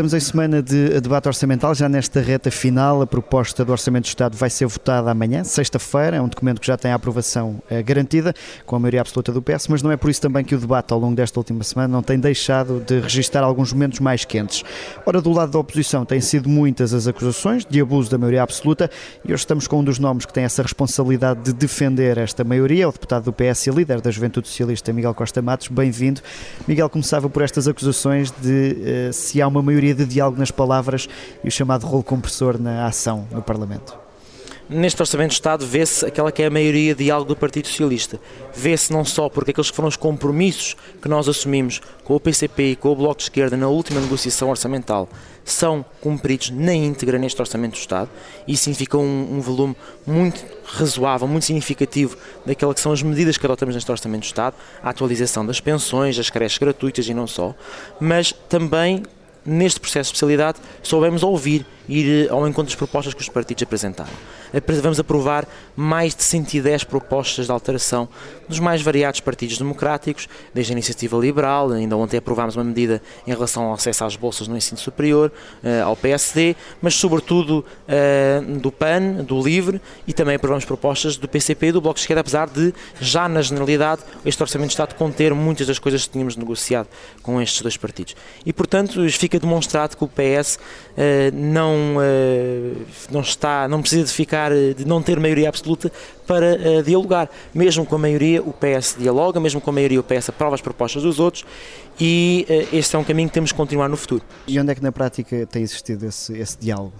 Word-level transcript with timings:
Estamos 0.00 0.14
em 0.14 0.20
semana 0.20 0.62
de 0.62 0.98
debate 0.98 1.28
orçamental, 1.28 1.74
já 1.74 1.86
nesta 1.86 2.22
reta 2.22 2.50
final. 2.50 3.02
A 3.02 3.06
proposta 3.06 3.66
do 3.66 3.70
Orçamento 3.70 4.04
do 4.04 4.08
Estado 4.08 4.34
vai 4.34 4.48
ser 4.48 4.64
votada 4.64 5.10
amanhã, 5.10 5.44
sexta-feira. 5.44 6.16
É 6.16 6.22
um 6.22 6.26
documento 6.26 6.58
que 6.58 6.66
já 6.66 6.74
tem 6.74 6.90
a 6.90 6.94
aprovação 6.94 7.62
é, 7.68 7.82
garantida, 7.82 8.32
com 8.64 8.76
a 8.76 8.78
maioria 8.78 9.02
absoluta 9.02 9.30
do 9.30 9.42
PS, 9.42 9.68
mas 9.68 9.82
não 9.82 9.92
é 9.92 9.98
por 9.98 10.08
isso 10.08 10.22
também 10.22 10.42
que 10.42 10.54
o 10.54 10.58
debate 10.58 10.90
ao 10.94 10.98
longo 10.98 11.14
desta 11.14 11.38
última 11.38 11.62
semana 11.62 11.88
não 11.88 12.02
tem 12.02 12.18
deixado 12.18 12.80
de 12.80 12.98
registrar 12.98 13.42
alguns 13.42 13.74
momentos 13.74 14.00
mais 14.00 14.24
quentes. 14.24 14.64
Ora, 15.04 15.20
do 15.20 15.30
lado 15.32 15.52
da 15.52 15.58
oposição 15.58 16.06
têm 16.06 16.22
sido 16.22 16.48
muitas 16.48 16.94
as 16.94 17.06
acusações 17.06 17.66
de 17.66 17.78
abuso 17.78 18.10
da 18.10 18.16
maioria 18.16 18.42
absoluta 18.42 18.90
e 19.22 19.34
hoje 19.34 19.42
estamos 19.42 19.68
com 19.68 19.80
um 19.80 19.84
dos 19.84 19.98
nomes 19.98 20.24
que 20.24 20.32
tem 20.32 20.44
essa 20.44 20.62
responsabilidade 20.62 21.42
de 21.42 21.52
defender 21.52 22.16
esta 22.16 22.42
maioria, 22.42 22.88
o 22.88 22.92
deputado 22.92 23.24
do 23.24 23.34
PS 23.34 23.66
e 23.66 23.70
líder 23.70 24.00
da 24.00 24.10
Juventude 24.10 24.48
Socialista, 24.48 24.94
Miguel 24.94 25.12
Costa 25.12 25.42
Matos. 25.42 25.68
Bem-vindo. 25.68 26.22
Miguel, 26.66 26.88
começava 26.88 27.28
por 27.28 27.42
estas 27.42 27.68
acusações 27.68 28.32
de 28.40 29.10
uh, 29.10 29.12
se 29.12 29.42
há 29.42 29.46
uma 29.46 29.60
maioria 29.60 29.89
de 29.94 30.04
diálogo 30.04 30.38
nas 30.38 30.50
palavras 30.50 31.08
e 31.42 31.48
o 31.48 31.50
chamado 31.50 31.86
rolo 31.86 32.02
compressor 32.02 32.60
na 32.60 32.86
ação 32.86 33.26
no 33.30 33.42
Parlamento? 33.42 34.10
Neste 34.72 35.02
Orçamento 35.02 35.30
de 35.30 35.34
Estado 35.34 35.66
vê-se 35.66 36.06
aquela 36.06 36.30
que 36.30 36.44
é 36.44 36.46
a 36.46 36.50
maioria 36.50 36.94
de 36.94 37.02
diálogo 37.02 37.30
do 37.30 37.36
Partido 37.36 37.66
Socialista. 37.66 38.20
Vê-se 38.54 38.92
não 38.92 39.04
só 39.04 39.28
porque 39.28 39.50
aqueles 39.50 39.68
que 39.68 39.74
foram 39.74 39.88
os 39.88 39.96
compromissos 39.96 40.76
que 41.02 41.08
nós 41.08 41.28
assumimos 41.28 41.80
com 42.04 42.14
o 42.14 42.20
PCP 42.20 42.62
e 42.70 42.76
com 42.76 42.90
o 42.90 42.94
Bloco 42.94 43.16
de 43.16 43.24
Esquerda 43.24 43.56
na 43.56 43.66
última 43.66 44.00
negociação 44.00 44.48
orçamental 44.48 45.08
são 45.44 45.84
cumpridos 46.00 46.50
na 46.50 46.72
íntegra 46.72 47.18
neste 47.18 47.40
Orçamento 47.40 47.72
do 47.72 47.78
Estado 47.78 48.08
e 48.46 48.56
significa 48.56 48.96
um, 48.96 49.38
um 49.38 49.40
volume 49.40 49.74
muito 50.06 50.44
razoável, 50.64 51.26
muito 51.26 51.46
significativo 51.46 52.16
daquelas 52.46 52.76
que 52.76 52.80
são 52.80 52.92
as 52.92 53.02
medidas 53.02 53.36
que 53.36 53.44
adotamos 53.44 53.74
neste 53.74 53.90
Orçamento 53.90 54.20
do 54.20 54.26
Estado, 54.26 54.54
a 54.80 54.90
atualização 54.90 55.44
das 55.44 55.58
pensões, 55.58 56.16
as 56.16 56.30
creches 56.30 56.58
gratuitas 56.58 57.08
e 57.08 57.14
não 57.14 57.26
só, 57.26 57.56
mas 57.98 58.32
também 58.48 59.02
neste 59.44 59.80
processo 59.80 60.10
de 60.10 60.16
especialidade, 60.16 60.58
soubemos 60.82 61.22
ouvir, 61.22 61.66
ir 61.90 62.26
eh, 62.26 62.30
ao 62.30 62.46
encontro 62.46 62.70
das 62.70 62.76
propostas 62.76 63.12
que 63.12 63.20
os 63.20 63.28
partidos 63.28 63.62
apresentaram. 63.62 64.10
Vamos 64.82 64.98
aprovar 64.98 65.46
mais 65.76 66.14
de 66.14 66.22
110 66.22 66.84
propostas 66.84 67.46
de 67.46 67.52
alteração 67.52 68.08
dos 68.48 68.58
mais 68.58 68.82
variados 68.82 69.20
partidos 69.20 69.58
democráticos, 69.58 70.28
desde 70.52 70.72
a 70.72 70.74
Iniciativa 70.74 71.16
Liberal, 71.16 71.70
ainda 71.72 71.96
ontem 71.96 72.16
aprovámos 72.16 72.56
uma 72.56 72.64
medida 72.64 73.02
em 73.26 73.30
relação 73.30 73.64
ao 73.64 73.74
acesso 73.74 74.04
às 74.04 74.16
bolsas 74.16 74.48
no 74.48 74.56
ensino 74.56 74.78
superior, 74.78 75.32
eh, 75.62 75.80
ao 75.80 75.96
PSD, 75.96 76.56
mas 76.80 76.94
sobretudo 76.94 77.64
eh, 77.86 78.40
do 78.60 78.72
PAN, 78.72 79.24
do 79.24 79.40
LIVRE 79.40 79.80
e 80.06 80.12
também 80.12 80.36
aprovamos 80.36 80.64
propostas 80.64 81.16
do 81.16 81.28
PCP 81.28 81.66
e 81.66 81.72
do 81.72 81.80
Bloco 81.80 81.96
de 81.96 82.00
Esquerda, 82.00 82.20
apesar 82.20 82.48
de, 82.48 82.72
já 83.00 83.28
na 83.28 83.42
generalidade, 83.42 84.02
este 84.24 84.42
Orçamento 84.42 84.68
de 84.68 84.74
Estado 84.74 84.94
conter 84.94 85.34
muitas 85.34 85.66
das 85.66 85.78
coisas 85.78 86.04
que 86.06 86.12
tínhamos 86.12 86.36
negociado 86.36 86.88
com 87.22 87.40
estes 87.40 87.62
dois 87.62 87.76
partidos. 87.76 88.16
E, 88.44 88.52
portanto, 88.52 89.08
fica 89.10 89.38
demonstrado 89.38 89.96
que 89.96 90.04
o 90.04 90.08
PS 90.08 90.58
eh, 90.96 91.30
não, 91.80 92.86
não, 93.10 93.20
está, 93.20 93.68
não 93.68 93.80
precisa 93.80 94.04
de 94.04 94.12
ficar 94.12 94.50
de 94.52 94.84
não 94.84 95.02
ter 95.02 95.18
maioria 95.18 95.48
absoluta 95.48 95.90
para 96.26 96.56
uh, 96.56 96.82
dialogar. 96.82 97.28
Mesmo 97.54 97.84
com 97.86 97.94
a 97.94 97.98
maioria, 97.98 98.42
o 98.42 98.52
PS 98.52 98.96
dialoga, 98.98 99.40
mesmo 99.40 99.60
com 99.60 99.70
a 99.70 99.72
maioria, 99.72 100.00
o 100.00 100.02
PS 100.02 100.28
aprova 100.28 100.54
as 100.54 100.60
propostas 100.60 101.02
dos 101.02 101.18
outros 101.18 101.44
e 102.00 102.46
este 102.72 102.96
é 102.96 102.98
um 102.98 103.04
caminho 103.04 103.28
que 103.28 103.34
temos 103.34 103.52
que 103.52 103.56
continuar 103.56 103.88
no 103.88 103.96
futuro. 103.96 104.22
E 104.46 104.58
onde 104.58 104.72
é 104.72 104.74
que 104.74 104.82
na 104.82 104.92
prática 104.92 105.46
tem 105.46 105.62
existido 105.62 106.06
esse, 106.06 106.36
esse 106.38 106.58
diálogo? 106.58 106.92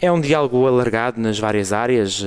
É 0.00 0.10
um 0.10 0.20
diálogo 0.20 0.66
alargado 0.66 1.20
nas 1.20 1.38
várias 1.38 1.72
áreas. 1.72 2.24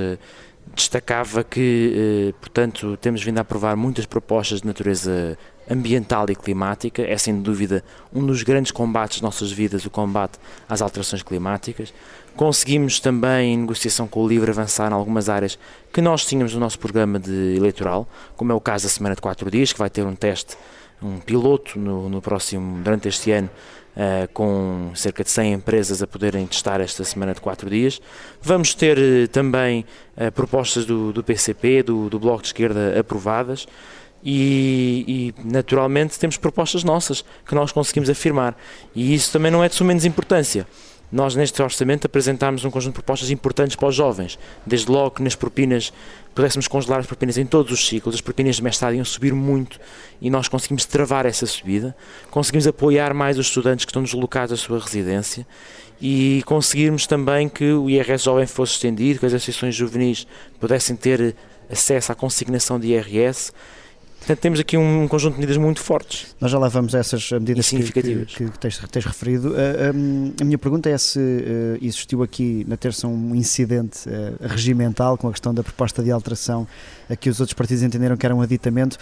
Destacava 0.74 1.42
que, 1.42 2.34
portanto, 2.40 2.96
temos 2.98 3.22
vindo 3.22 3.38
a 3.38 3.40
aprovar 3.40 3.76
muitas 3.76 4.06
propostas 4.06 4.60
de 4.60 4.66
natureza 4.66 5.36
ambiental 5.70 6.28
e 6.28 6.34
climática. 6.34 7.02
É 7.02 7.16
sem 7.16 7.40
dúvida 7.40 7.84
um 8.12 8.24
dos 8.24 8.42
grandes 8.42 8.72
combates 8.72 9.16
de 9.18 9.22
nossas 9.22 9.50
vidas, 9.52 9.84
o 9.84 9.90
combate 9.90 10.38
às 10.68 10.82
alterações 10.82 11.22
climáticas. 11.22 11.92
Conseguimos 12.36 12.98
também, 12.98 13.52
em 13.52 13.58
negociação 13.58 14.08
com 14.08 14.24
o 14.24 14.28
LIVRE, 14.28 14.50
avançar 14.50 14.90
em 14.90 14.94
algumas 14.94 15.28
áreas 15.28 15.58
que 15.92 16.00
nós 16.00 16.24
tínhamos 16.24 16.54
no 16.54 16.60
nosso 16.60 16.78
programa 16.78 17.18
de 17.18 17.54
eleitoral, 17.56 18.08
como 18.36 18.52
é 18.52 18.54
o 18.54 18.60
caso 18.60 18.84
da 18.84 18.90
Semana 18.90 19.14
de 19.14 19.20
Quatro 19.20 19.50
Dias, 19.50 19.72
que 19.72 19.78
vai 19.78 19.90
ter 19.90 20.04
um 20.04 20.14
teste, 20.14 20.56
um 21.02 21.18
piloto 21.18 21.78
no, 21.78 22.08
no 22.08 22.22
próximo, 22.22 22.82
durante 22.82 23.08
este 23.08 23.30
ano, 23.30 23.50
Uh, 23.92 24.26
com 24.32 24.90
cerca 24.94 25.22
de 25.22 25.28
100 25.28 25.52
empresas 25.52 26.02
a 26.02 26.06
poderem 26.06 26.46
testar 26.46 26.80
esta 26.80 27.04
semana 27.04 27.34
de 27.34 27.42
4 27.42 27.68
dias. 27.68 28.00
Vamos 28.40 28.74
ter 28.74 28.96
uh, 28.96 29.28
também 29.28 29.84
uh, 30.16 30.32
propostas 30.32 30.86
do, 30.86 31.12
do 31.12 31.22
PCP, 31.22 31.82
do, 31.82 32.08
do, 32.08 32.18
Bloco 32.18 32.40
de 32.40 32.48
Esquerda 32.48 32.98
aprovadas 32.98 33.66
e, 34.24 35.04
e, 35.08 35.34
naturalmente 35.44 36.18
temos 36.18 36.36
propostas 36.36 36.84
nossas 36.84 37.24
que 37.46 37.54
nós 37.54 37.72
conseguimos 37.72 38.08
afirmar 38.08 38.56
e 38.94 39.14
isso 39.14 39.32
também 39.32 39.50
não 39.50 39.64
é 39.64 39.68
de 39.68 39.74
suma 39.74 39.88
menos 39.88 40.04
importância. 40.04 40.66
Nós, 41.12 41.36
neste 41.36 41.60
orçamento, 41.60 42.06
apresentámos 42.06 42.64
um 42.64 42.70
conjunto 42.70 42.94
de 42.94 43.00
propostas 43.02 43.30
importantes 43.30 43.76
para 43.76 43.88
os 43.88 43.94
jovens. 43.94 44.38
Desde 44.64 44.90
logo 44.90 45.16
que 45.16 45.22
nas 45.22 45.34
propinas 45.34 45.92
pudéssemos 46.34 46.66
congelar 46.66 47.00
as 47.00 47.06
propinas 47.06 47.36
em 47.36 47.44
todos 47.44 47.70
os 47.70 47.86
ciclos, 47.86 48.14
as 48.14 48.22
propinas 48.22 48.56
de 48.56 48.62
mestrado 48.62 48.94
iam 48.94 49.04
subir 49.04 49.34
muito 49.34 49.78
e 50.22 50.30
nós 50.30 50.48
conseguimos 50.48 50.86
travar 50.86 51.26
essa 51.26 51.44
subida, 51.44 51.94
conseguimos 52.30 52.66
apoiar 52.66 53.12
mais 53.12 53.38
os 53.38 53.48
estudantes 53.48 53.84
que 53.84 53.90
estão 53.90 54.02
deslocados 54.02 54.54
à 54.54 54.56
sua 54.56 54.78
residência 54.78 55.46
e 56.00 56.42
conseguirmos 56.46 57.06
também 57.06 57.46
que 57.46 57.70
o 57.72 57.90
IRS 57.90 58.24
jovem 58.24 58.46
fosse 58.46 58.72
estendido, 58.72 59.20
que 59.20 59.26
as 59.26 59.34
associações 59.34 59.74
juvenis 59.74 60.26
pudessem 60.58 60.96
ter 60.96 61.36
acesso 61.70 62.10
à 62.10 62.14
consignação 62.14 62.80
de 62.80 62.86
IRS 62.88 63.52
Portanto, 64.22 64.38
temos 64.38 64.60
aqui 64.60 64.76
um 64.76 65.08
conjunto 65.08 65.34
de 65.34 65.40
medidas 65.40 65.56
muito 65.56 65.80
fortes. 65.80 66.28
Nós 66.40 66.48
já 66.48 66.56
lá 66.56 66.68
vamos 66.68 66.94
a 66.94 66.98
essas 66.98 67.32
medidas 67.32 67.66
significativas. 67.66 68.28
Que, 68.28 68.44
que, 68.44 68.50
que 68.52 68.58
tens, 68.58 68.78
tens, 68.78 69.04
referido. 69.04 69.48
Uh, 69.48 69.54
ah, 69.56 69.96
um, 69.96 70.32
a 70.40 70.44
minha 70.44 70.58
pergunta 70.58 70.88
é 70.88 70.96
se 70.96 71.18
uh, 71.18 71.84
existiu 71.84 72.22
aqui 72.22 72.64
na 72.68 72.76
terça 72.76 73.08
um 73.08 73.34
incidente 73.34 74.08
uh, 74.08 74.36
regimental 74.46 75.18
com 75.18 75.26
a 75.26 75.32
questão 75.32 75.52
da 75.52 75.64
proposta 75.64 76.04
de 76.04 76.12
alteração 76.12 76.68
a 77.10 77.16
que 77.16 77.28
os 77.28 77.40
outros 77.40 77.54
partidos 77.54 77.82
entenderam 77.82 78.16
que 78.16 78.24
era 78.24 78.34
um 78.34 78.40
aditamento. 78.40 78.96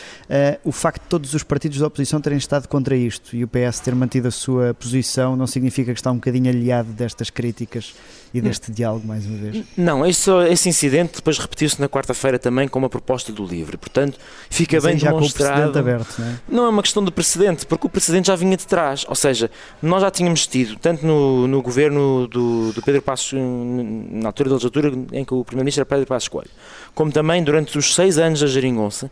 o 0.64 0.72
facto 0.72 1.03
de 1.03 1.08
todos 1.08 1.34
os 1.34 1.42
partidos 1.42 1.78
da 1.78 1.87
oposição 1.87 2.19
terem 2.19 2.38
estado 2.38 2.66
contra 2.66 2.97
isto 2.97 3.37
e 3.37 3.44
o 3.44 3.48
PS 3.48 3.78
ter 3.81 3.94
mantido 3.94 4.28
a 4.28 4.31
sua 4.31 4.72
posição 4.72 5.37
não 5.37 5.47
significa 5.47 5.92
que 5.92 6.00
está 6.00 6.10
um 6.10 6.16
bocadinho 6.16 6.48
aliado 6.48 6.92
destas 6.92 7.28
críticas 7.28 7.94
e 8.32 8.41
deste 8.41 8.70
diálogo, 8.70 9.06
mais 9.06 9.26
uma 9.26 9.36
vez? 9.36 9.64
Não, 9.76 10.06
esse, 10.06 10.30
esse 10.48 10.68
incidente 10.68 11.16
depois 11.16 11.38
repetiu-se 11.38 11.80
na 11.80 11.88
quarta-feira 11.88 12.38
também 12.38 12.68
com 12.68 12.78
uma 12.78 12.88
proposta 12.88 13.32
do 13.32 13.44
LIVRE. 13.44 13.76
Portanto, 13.76 14.18
fica 14.48 14.76
Mas 14.76 14.84
bem 14.84 14.98
já 14.98 15.10
demonstrado. 15.10 15.72
Com 15.72 15.78
o 15.78 15.80
aberto, 15.80 16.18
não, 16.18 16.26
é? 16.26 16.34
não 16.48 16.64
é 16.64 16.69
uma 16.69 16.82
questão 16.82 17.04
de 17.04 17.10
precedente, 17.10 17.66
porque 17.66 17.86
o 17.86 17.90
precedente 17.90 18.28
já 18.28 18.36
vinha 18.36 18.56
de 18.56 18.66
trás. 18.66 19.04
Ou 19.08 19.14
seja, 19.14 19.50
nós 19.82 20.02
já 20.02 20.10
tínhamos 20.10 20.46
tido, 20.46 20.76
tanto 20.76 21.04
no, 21.04 21.48
no 21.48 21.60
governo 21.60 22.28
do, 22.28 22.72
do 22.72 22.82
Pedro 22.82 23.02
Passos, 23.02 23.32
na 23.32 24.28
altura 24.28 24.48
da 24.48 24.54
legislatura 24.54 24.92
em 25.12 25.24
que 25.24 25.34
o 25.34 25.44
Primeiro-Ministro 25.44 25.82
era 25.82 25.86
Pedro 25.86 26.06
Passos 26.06 26.28
Coelho, 26.28 26.50
como 26.94 27.12
também 27.12 27.42
durante 27.42 27.76
os 27.78 27.94
seis 27.94 28.18
anos 28.18 28.40
da 28.40 28.46
Geringonça, 28.46 29.10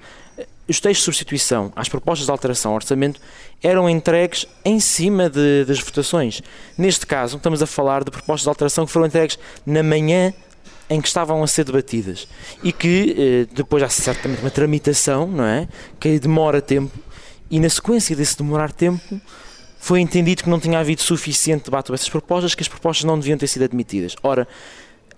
os 0.69 0.81
textos 0.81 0.99
de 0.99 1.05
substituição 1.05 1.73
às 1.75 1.89
propostas 1.89 2.27
de 2.27 2.31
alteração 2.31 2.73
ao 2.73 2.77
orçamento 2.77 3.21
eram 3.63 3.89
entregues 3.89 4.47
em 4.65 4.79
cima 4.79 5.31
de, 5.31 5.65
das 5.65 5.81
votações. 5.81 6.43
Neste 6.77 7.07
caso, 7.07 7.39
estamos 7.39 7.63
a 7.63 7.67
falar 7.67 8.05
de 8.05 8.11
propostas 8.11 8.43
de 8.43 8.49
alteração 8.49 8.85
que 8.85 8.93
foram 8.93 9.07
entregues 9.07 9.39
na 9.65 9.83
manhã 9.83 10.33
em 10.91 11.01
que 11.01 11.09
estavam 11.09 11.43
a 11.43 11.47
ser 11.47 11.65
debatidas 11.65 12.29
e 12.63 12.73
que 12.73 13.15
eh, 13.19 13.55
depois 13.55 13.83
há 13.83 13.89
certamente 13.89 14.41
uma 14.41 14.51
tramitação, 14.51 15.27
não 15.27 15.45
é? 15.45 15.69
Que 15.99 16.19
demora 16.19 16.63
tempo 16.63 16.93
e 17.51 17.59
na 17.59 17.69
sequência 17.69 18.15
desse 18.15 18.37
demorar 18.37 18.73
tempo 18.73 19.21
foi 19.79 20.01
entendido 20.01 20.43
que 20.43 20.51
não 20.51 20.61
tinha 20.61 20.79
havido 20.79 21.01
suficiente 21.01 21.65
debate 21.65 21.87
sobre 21.87 21.99
essas 21.99 22.09
propostas, 22.09 22.55
que 22.55 22.63
as 22.63 22.69
propostas 22.69 23.05
não 23.05 23.19
deviam 23.19 23.39
ter 23.39 23.47
sido 23.47 23.63
admitidas. 23.65 24.15
Ora, 24.23 24.47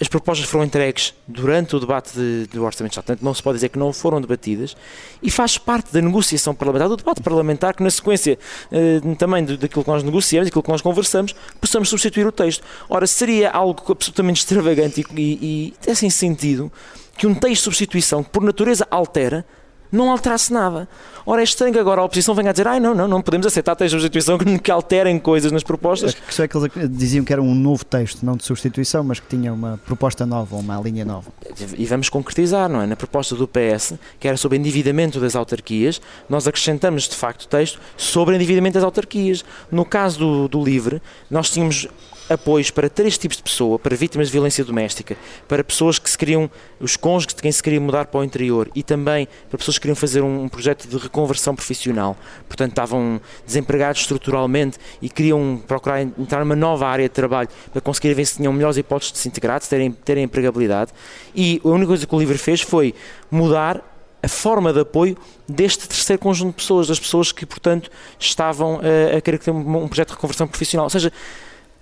as 0.01 0.09
propostas 0.09 0.49
foram 0.49 0.65
entregues 0.65 1.13
durante 1.29 1.77
o 1.77 1.81
debate 1.81 2.15
de, 2.15 2.47
do 2.47 2.65
Orçamento 2.65 2.93
de 2.93 2.95
Estado, 2.95 3.05
portanto 3.05 3.23
não 3.23 3.35
se 3.35 3.43
pode 3.43 3.57
dizer 3.57 3.69
que 3.69 3.79
não 3.79 3.93
foram 3.93 4.21
debatidas 4.21 4.75
e 5.23 5.31
faz 5.31 5.59
parte 5.59 5.93
da 5.93 6.01
negociação 6.01 6.55
parlamentar, 6.55 6.89
do 6.89 6.97
debate 6.97 7.23
parlamentar, 7.23 7.75
que 7.75 7.83
na 7.83 7.91
sequência 7.91 8.39
eh, 8.73 9.01
também 9.19 9.45
daquilo 9.45 9.85
que 9.85 9.91
nós 9.91 10.03
negociamos, 10.03 10.49
daquilo 10.49 10.63
que 10.63 10.71
nós 10.71 10.81
conversamos, 10.81 11.35
possamos 11.61 11.89
substituir 11.91 12.27
o 12.27 12.33
texto. 12.33 12.65
Ora, 12.89 13.07
seria 13.07 13.51
algo 13.51 13.83
absolutamente 13.93 14.41
extravagante 14.41 15.05
e, 15.15 15.21
e, 15.21 15.39
e 15.43 15.75
até 15.83 15.95
sem 15.95 16.09
sentido 16.09 16.73
que 17.19 17.27
um 17.27 17.35
texto 17.35 17.57
de 17.57 17.65
substituição, 17.65 18.25
que 18.25 18.31
por 18.31 18.43
natureza 18.43 18.89
altera, 18.91 19.45
não 19.91 20.11
alterasse 20.11 20.53
nada. 20.53 20.89
Ora, 21.27 21.43
é 21.43 21.45
estranho 21.45 21.73
que 21.73 21.79
agora 21.79 22.01
a 22.01 22.05
oposição 22.05 22.35
venha 22.35 22.51
a 22.51 22.53
dizer 22.53 22.67
ai 22.67 22.81
não, 22.81 22.95
não, 22.95 23.07
não 23.07 23.23
podemos 23.23 23.47
aceitar 23.47 23.77
textos 23.77 24.01
de 24.01 24.07
substituição 24.07 24.39
que 24.59 24.71
alterem 24.71 25.19
coisas 25.19 25.53
nas 25.53 25.63
propostas. 25.63 26.13
A 26.15 26.27
questão 26.27 26.45
é 26.45 26.49
que 26.49 26.79
eles 26.79 26.97
diziam 26.97 27.25
que 27.25 27.33
era 27.33 27.43
um 27.43 27.55
novo 27.55 27.85
texto, 27.85 28.25
não 28.25 28.37
de 28.37 28.45
substituição, 28.45 29.05
mas 29.05 29.21
que 29.21 29.27
tinha 29.29 29.53
uma 29.53 29.79
proposta 29.87 30.25
nova, 30.25 30.57
uma 30.57 30.81
linha 30.81 31.05
nova. 31.05 31.31
E 31.77 31.85
vamos 31.87 32.09
concretizar, 32.09 32.69
não 32.69 32.81
é? 32.81 32.87
Na 32.87 32.97
proposta 32.97 33.35
do 33.35 33.47
PS, 33.47 33.95
que 34.19 34.27
era 34.27 34.37
sobre 34.37 34.59
endividamento 34.59 35.21
das 35.21 35.37
autarquias, 35.37 36.01
nós 36.29 36.47
acrescentamos 36.47 37.09
de 37.09 37.15
facto 37.15 37.47
texto 37.47 37.79
sobre 37.97 38.35
endividamento 38.35 38.75
das 38.75 38.85
autarquias. 38.85 39.45
No 39.71 39.85
caso 39.85 40.19
do, 40.19 40.49
do 40.49 40.65
LIVRE, 40.65 41.03
nós 41.31 41.51
tínhamos 41.51 41.89
apoios 42.31 42.71
para 42.71 42.89
três 42.89 43.19
tipos 43.19 43.37
de 43.37 43.43
pessoa, 43.43 43.79
para 43.79 43.97
vítimas 43.97 44.29
de 44.29 44.33
violência 44.33 44.65
doméstica, 44.65 45.17
para 45.49 45.65
pessoas 45.65 45.99
que 45.99 46.09
se 46.09 46.17
queriam, 46.17 46.49
os 46.79 46.97
cônjuges 46.97 47.35
de 47.35 47.43
quem 47.43 47.51
se 47.51 47.63
queria 47.63 47.81
mudar 47.81 48.07
para 48.07 48.21
o 48.21 48.25
interior 48.25 48.71
e 48.75 48.83
também 48.83 49.27
para 49.49 49.59
pessoas 49.59 49.79
queriam 49.79 49.97
fazer 49.97 50.23
um 50.23 50.49
projeto 50.49 50.87
de 50.87 50.97
reconversão 50.97 51.55
profissional, 51.55 52.17
portanto 52.47 52.71
estavam 52.71 53.21
desempregados 53.45 54.01
estruturalmente 54.03 54.79
e 55.03 55.11
queriam 55.11 55.61
procurar 55.67 56.01
entrar 56.01 56.41
numa 56.41 56.57
nova 56.57 56.87
área 56.87 57.09
de 57.09 57.15
trabalho 57.15 57.49
para 57.73 57.81
conseguir 57.81 58.15
ver 58.15 58.25
se 58.25 58.37
tinham 58.37 58.53
melhores 58.53 58.77
hipóteses 58.77 59.13
de 59.13 59.19
se 59.19 59.29
integrar, 59.29 59.61
de 59.61 59.69
terem, 59.69 59.91
terem 59.91 60.25
empregabilidade. 60.25 60.93
E 61.35 61.61
a 61.65 61.69
única 61.69 61.89
coisa 61.89 62.07
que 62.07 62.15
o 62.15 62.19
LIVRE 62.19 62.39
fez 62.39 62.61
foi 62.61 62.95
mudar 63.31 63.83
a 64.23 64.29
forma 64.29 64.73
de 64.73 64.81
apoio 64.81 65.17
deste 65.49 65.89
terceiro 65.89 66.21
conjunto 66.21 66.51
de 66.51 66.57
pessoas, 66.57 66.89
das 66.89 67.01
pessoas 67.01 67.33
que, 67.33 67.47
portanto, 67.47 67.91
estavam 68.19 68.81
a, 68.83 69.17
a 69.17 69.21
querer 69.21 69.39
ter 69.39 69.51
um, 69.51 69.85
um 69.85 69.89
projeto 69.89 70.09
de 70.09 70.15
reconversão 70.15 70.47
profissional. 70.47 70.85
Ou 70.85 70.91
seja, 70.91 71.11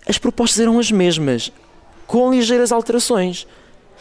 as 0.08 0.18
propostas 0.18 0.60
eram 0.60 0.78
as 0.78 0.90
mesmas, 0.90 1.52
com 2.06 2.30
ligeiras 2.30 2.72
alterações. 2.72 3.46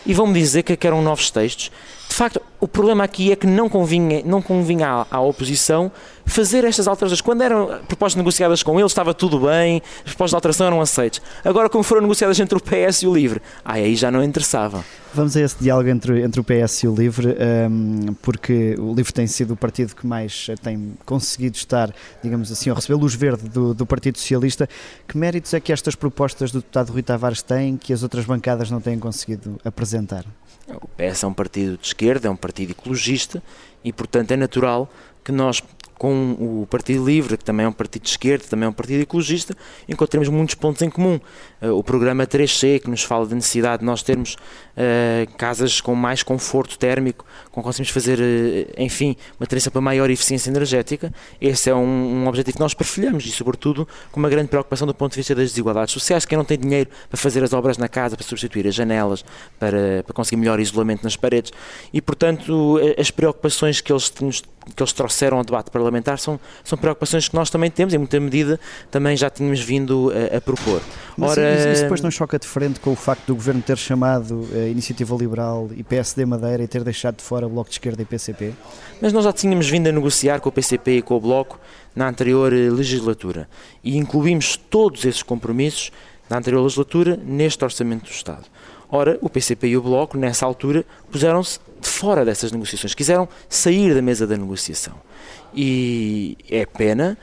E 0.05 0.13
vão-me 0.13 0.39
dizer 0.39 0.63
que 0.63 0.87
eram 0.87 1.01
novos 1.01 1.29
textos. 1.29 1.69
De 2.07 2.15
facto, 2.15 2.41
o 2.59 2.67
problema 2.67 3.03
aqui 3.03 3.31
é 3.31 3.35
que 3.35 3.45
não 3.45 3.67
convinha, 3.67 4.21
não 4.23 4.41
convinha 4.41 4.87
à, 4.87 5.17
à, 5.17 5.19
oposição 5.19 5.91
fazer 6.27 6.63
estas 6.65 6.87
alterações. 6.87 7.21
Quando 7.21 7.41
eram 7.41 7.79
propostas 7.87 8.15
negociadas 8.15 8.61
com 8.61 8.79
eles, 8.79 8.91
estava 8.91 9.13
tudo 9.13 9.39
bem, 9.39 9.81
as 10.05 10.11
propostas 10.11 10.29
de 10.31 10.35
alteração 10.35 10.67
eram 10.67 10.81
aceitas. 10.81 11.21
Agora, 11.43 11.69
como 11.69 11.83
foram 11.83 12.01
negociadas 12.01 12.39
entre 12.39 12.57
o 12.57 12.61
PS 12.61 13.01
e 13.03 13.07
o 13.07 13.15
LIVRE, 13.15 13.41
aí 13.65 13.95
já 13.95 14.11
não 14.11 14.23
interessava. 14.23 14.83
Vamos 15.13 15.35
a 15.35 15.41
esse 15.41 15.55
diálogo 15.59 15.89
entre, 15.89 16.21
entre 16.21 16.39
o 16.39 16.43
PS 16.43 16.83
e 16.83 16.87
o 16.87 16.93
LIVRE, 16.93 17.35
um, 17.69 18.13
porque 18.21 18.75
o 18.77 18.93
LIVRE 18.93 19.13
tem 19.13 19.25
sido 19.25 19.53
o 19.53 19.57
partido 19.57 19.95
que 19.95 20.05
mais 20.05 20.47
tem 20.61 20.93
conseguido 21.05 21.55
estar, 21.55 21.91
digamos 22.21 22.51
assim, 22.51 22.69
a 22.69 22.73
receber 22.73 22.99
luz 22.99 23.15
verde 23.15 23.49
do, 23.49 23.73
do 23.73 23.85
Partido 23.85 24.19
Socialista. 24.19 24.69
Que 25.07 25.17
méritos 25.17 25.53
é 25.53 25.59
que 25.59 25.71
estas 25.71 25.95
propostas 25.95 26.51
do 26.51 26.59
deputado 26.59 26.91
Rui 26.91 27.01
Tavares 27.01 27.41
têm 27.41 27.77
que 27.77 27.93
as 27.93 28.03
outras 28.03 28.25
bancadas 28.25 28.69
não 28.69 28.81
têm 28.81 28.99
conseguido 28.99 29.59
apresentar? 29.63 30.25
O 30.69 30.87
PS 30.89 31.23
é 31.23 31.27
um 31.27 31.33
partido 31.33 31.77
de 31.77 31.87
esquerda, 31.87 32.27
é 32.27 32.31
um 32.31 32.35
partido 32.35 32.71
ecologista 32.71 33.41
e, 33.83 33.93
portanto, 33.93 34.31
é 34.31 34.37
natural 34.37 34.91
que 35.23 35.31
nós 35.31 35.61
com 35.97 36.31
o 36.39 36.67
Partido 36.69 37.05
Livre, 37.05 37.37
que 37.37 37.43
também 37.43 37.65
é 37.65 37.69
um 37.69 37.73
partido 37.73 38.03
de 38.03 38.09
esquerda, 38.09 38.45
também 38.47 38.65
é 38.65 38.69
um 38.69 38.73
partido 38.73 39.01
ecologista, 39.01 39.55
encontramos 39.89 40.29
muitos 40.29 40.55
pontos 40.55 40.81
em 40.81 40.89
comum. 40.89 41.19
Uh, 41.61 41.71
o 41.71 41.83
programa 41.83 42.27
3C, 42.27 42.79
que 42.79 42.89
nos 42.89 43.01
fala 43.03 43.25
da 43.25 43.35
necessidade 43.35 43.79
de 43.79 43.85
nós 43.85 44.03
termos 44.03 44.35
uh, 44.35 45.37
casas 45.37 45.81
com 45.81 45.95
mais 45.95 46.21
conforto 46.21 46.77
térmico, 46.77 47.25
com 47.51 47.63
conseguimos 47.63 47.89
fazer, 47.89 48.19
uh, 48.19 48.73
enfim, 48.77 49.15
uma 49.39 49.47
transição 49.47 49.71
para 49.71 49.81
maior 49.81 50.09
eficiência 50.09 50.51
energética, 50.51 51.11
esse 51.41 51.69
é 51.69 51.73
um, 51.73 52.23
um, 52.23 52.27
objetivo 52.27 52.57
que 52.57 52.61
nós 52.61 52.75
perfilhamos 52.75 53.25
e, 53.25 53.31
sobretudo, 53.31 53.87
com 54.11 54.19
uma 54.19 54.29
grande 54.29 54.49
preocupação 54.49 54.85
do 54.85 54.93
ponto 54.93 55.13
de 55.13 55.17
vista 55.17 55.33
das 55.33 55.49
desigualdades 55.49 55.93
sociais. 55.93 56.25
Quem 56.25 56.37
não 56.37 56.45
tem 56.45 56.59
dinheiro 56.59 56.89
para 57.09 57.17
fazer 57.17 57.43
as 57.43 57.53
obras 57.53 57.77
na 57.77 57.87
casa, 57.87 58.15
para 58.15 58.25
substituir 58.25 58.67
as 58.67 58.75
janelas, 58.75 59.25
para, 59.59 60.03
para 60.03 60.13
conseguir 60.13 60.37
melhor 60.37 60.59
isolamento 60.59 61.03
nas 61.03 61.15
paredes. 61.15 61.51
E, 61.91 61.99
portanto, 61.99 62.79
as 62.99 63.09
preocupações 63.09 63.81
que 63.81 63.91
eles, 63.91 64.11
que 64.75 64.81
eles 64.83 64.93
trouxeram 64.93 65.37
ao 65.37 65.43
debate 65.43 65.71
parlamentar 65.71 66.19
são, 66.19 66.39
são 66.63 66.77
preocupações 66.77 67.27
que 67.27 67.35
nós 67.35 67.49
também 67.49 67.69
temos, 67.69 67.93
em 67.93 67.97
muita 67.97 68.19
medida 68.19 68.59
também 68.91 69.15
já 69.15 69.29
tínhamos 69.29 69.59
vindo 69.59 70.11
a, 70.11 70.37
a 70.37 70.41
propor. 70.41 70.81
Mas 71.17 71.31
Ora, 71.31 71.55
isso, 71.55 71.67
isso, 71.69 71.81
depois 71.83 72.01
não 72.01 72.11
choca 72.11 72.37
de 72.37 72.47
frente 72.47 72.79
com 72.79 72.91
o 72.91 72.95
facto 72.95 73.25
do 73.27 73.35
Governo 73.35 73.61
ter 73.61 73.77
chamado 73.77 74.47
a 74.53 74.67
Iniciativa 74.67 75.15
Liberal 75.15 75.69
e 75.75 75.83
PSD 75.83 76.25
Madeira 76.25 76.63
e 76.63 76.67
ter 76.67 76.83
deixado 76.83 77.17
de 77.17 77.23
fora 77.23 77.47
o 77.47 77.49
Bloco 77.49 77.69
de 77.69 77.75
Esquerda 77.75 78.01
e 78.01 78.05
PCP? 78.05 78.53
Mas 79.01 79.13
nós 79.13 79.23
já 79.23 79.33
tínhamos 79.33 79.69
vindo 79.69 79.87
a 79.87 79.91
negociar 79.91 80.39
com 80.39 80.49
o 80.49 80.51
PCP 80.51 80.97
e 80.97 81.01
com 81.01 81.15
o 81.15 81.19
Bloco 81.19 81.59
na 81.95 82.07
anterior 82.07 82.53
eh, 82.53 82.69
legislatura 82.69 83.49
e 83.83 83.97
incluímos 83.97 84.55
todos 84.55 85.03
esses 85.05 85.23
compromissos 85.23 85.91
na 86.29 86.37
anterior 86.37 86.61
legislatura 86.61 87.19
neste 87.23 87.63
Orçamento 87.63 88.05
do 88.05 88.11
Estado. 88.11 88.45
Ora, 88.89 89.17
o 89.21 89.29
PCP 89.29 89.67
e 89.67 89.77
o 89.77 89.81
Bloco, 89.81 90.17
nessa 90.17 90.45
altura, 90.45 90.85
puseram-se 91.11 91.59
de 91.79 91.87
fora 91.87 92.25
dessas 92.25 92.51
negociações, 92.51 92.93
quiseram 92.93 93.27
sair 93.49 93.93
da 93.93 94.01
mesa 94.01 94.25
da 94.25 94.37
negociação. 94.37 94.95
E 95.53 96.37
é 96.49 96.65
pena, 96.65 97.17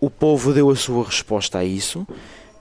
o 0.00 0.10
povo 0.10 0.52
deu 0.52 0.70
a 0.70 0.76
sua 0.76 1.04
resposta 1.04 1.58
a 1.58 1.64
isso 1.64 2.06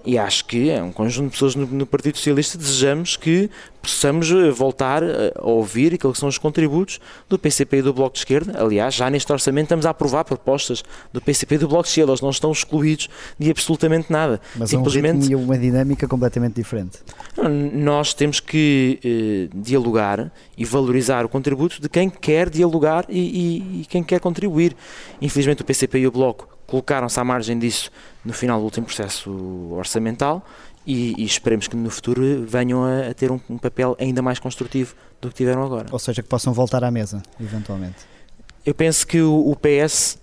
e 0.08 0.18
acho 0.18 0.46
que 0.46 0.70
é 0.70 0.82
um 0.82 0.92
conjunto 0.92 1.26
de 1.26 1.32
pessoas 1.32 1.54
no, 1.54 1.68
no, 1.68 1.86
Partido 1.86 2.18
Socialista 2.18 2.58
desejamos 2.58 3.18
que 3.18 3.50
possamos 3.82 4.32
eh, 4.32 4.50
voltar 4.52 5.04
a 5.04 5.46
ouvir 5.46 5.94
aqueles 5.94 6.14
que 6.14 6.20
são 6.20 6.30
os 6.30 6.38
contributos 6.38 7.02
do 7.28 7.38
PCP 7.38 7.80
e 7.80 7.82
do 7.82 7.94
Bloco 7.94 8.14
de 8.14 8.20
Esquerda. 8.20 8.58
Aliás, 8.58 8.94
já 8.94 9.10
neste 9.10 9.30
orçamento 9.30 9.66
estamos 9.66 9.86
a 9.86 9.90
aprovar 9.90 10.24
propostas 10.24 10.82
do 11.12 11.20
PCP 11.20 11.56
e 11.56 11.58
do 11.58 11.68
Bloco 11.68 11.84
de 11.84 11.90
Esquerda, 11.90 12.12
eles 12.12 12.22
não 12.22 12.30
estão 12.30 12.54
excluídos 12.54 13.10
de 13.38 13.52
absolutamente 13.52 14.10
nada. 14.10 14.40
Mas 14.56 14.70
Simplesmente, 14.70 15.36
um 15.36 15.44
uma 15.44 15.58
dinâmica 15.58 16.08
completamente 16.08 16.56
diferente. 16.56 17.00
Nós 17.74 18.14
temos 18.14 18.40
que 18.40 19.00
eh, 19.04 19.50
dialogar 19.54 20.32
e 20.58 20.64
valorizar 20.64 21.26
o 21.26 21.30
contributo 21.30 21.82
de 21.82 21.90
quem 21.90 22.10
quer 22.10 22.50
dialogar 22.50 23.06
e, 23.10 23.20
e, 23.20 23.82
e 23.82 23.86
quem 23.86 24.02
quer 24.02 24.22
contribuir. 24.22 24.74
Infelizmente 25.22 25.64
o 25.64 25.66
PCP 25.66 26.00
e 26.00 26.08
o 26.08 26.12
Bloco 26.12 26.57
colocaram-se 26.68 27.20
à 27.20 27.24
margem 27.24 27.58
disso 27.58 27.90
no 28.24 28.34
final 28.34 28.60
do 28.60 28.66
último 28.66 28.86
processo 28.86 29.32
orçamental 29.72 30.46
e, 30.86 31.16
e 31.18 31.26
esperemos 31.26 31.68
que 31.68 31.76
no 31.76 31.90
futuro 31.90 32.46
venham 32.46 32.84
a, 32.84 33.10
a 33.10 33.14
ter 33.14 33.32
um, 33.32 33.40
um, 33.50 33.58
papel 33.58 33.96
ainda 34.00 34.22
mais 34.22 34.38
construtivo 34.38 34.96
do 35.20 35.30
que 35.30 35.36
tiveram 35.36 35.64
agora. 35.64 35.88
Ou 35.92 36.00
seja, 36.00 36.22
que 36.22 36.30
possam 36.30 36.54
voltar 36.54 36.84
à 36.84 36.92
mesa, 36.92 37.24
eventualmente. 37.40 38.06
Eu 38.66 38.76
penso 38.76 39.08
que 39.08 39.22
o, 39.22 39.50
o 39.50 39.56
PS 39.56 40.20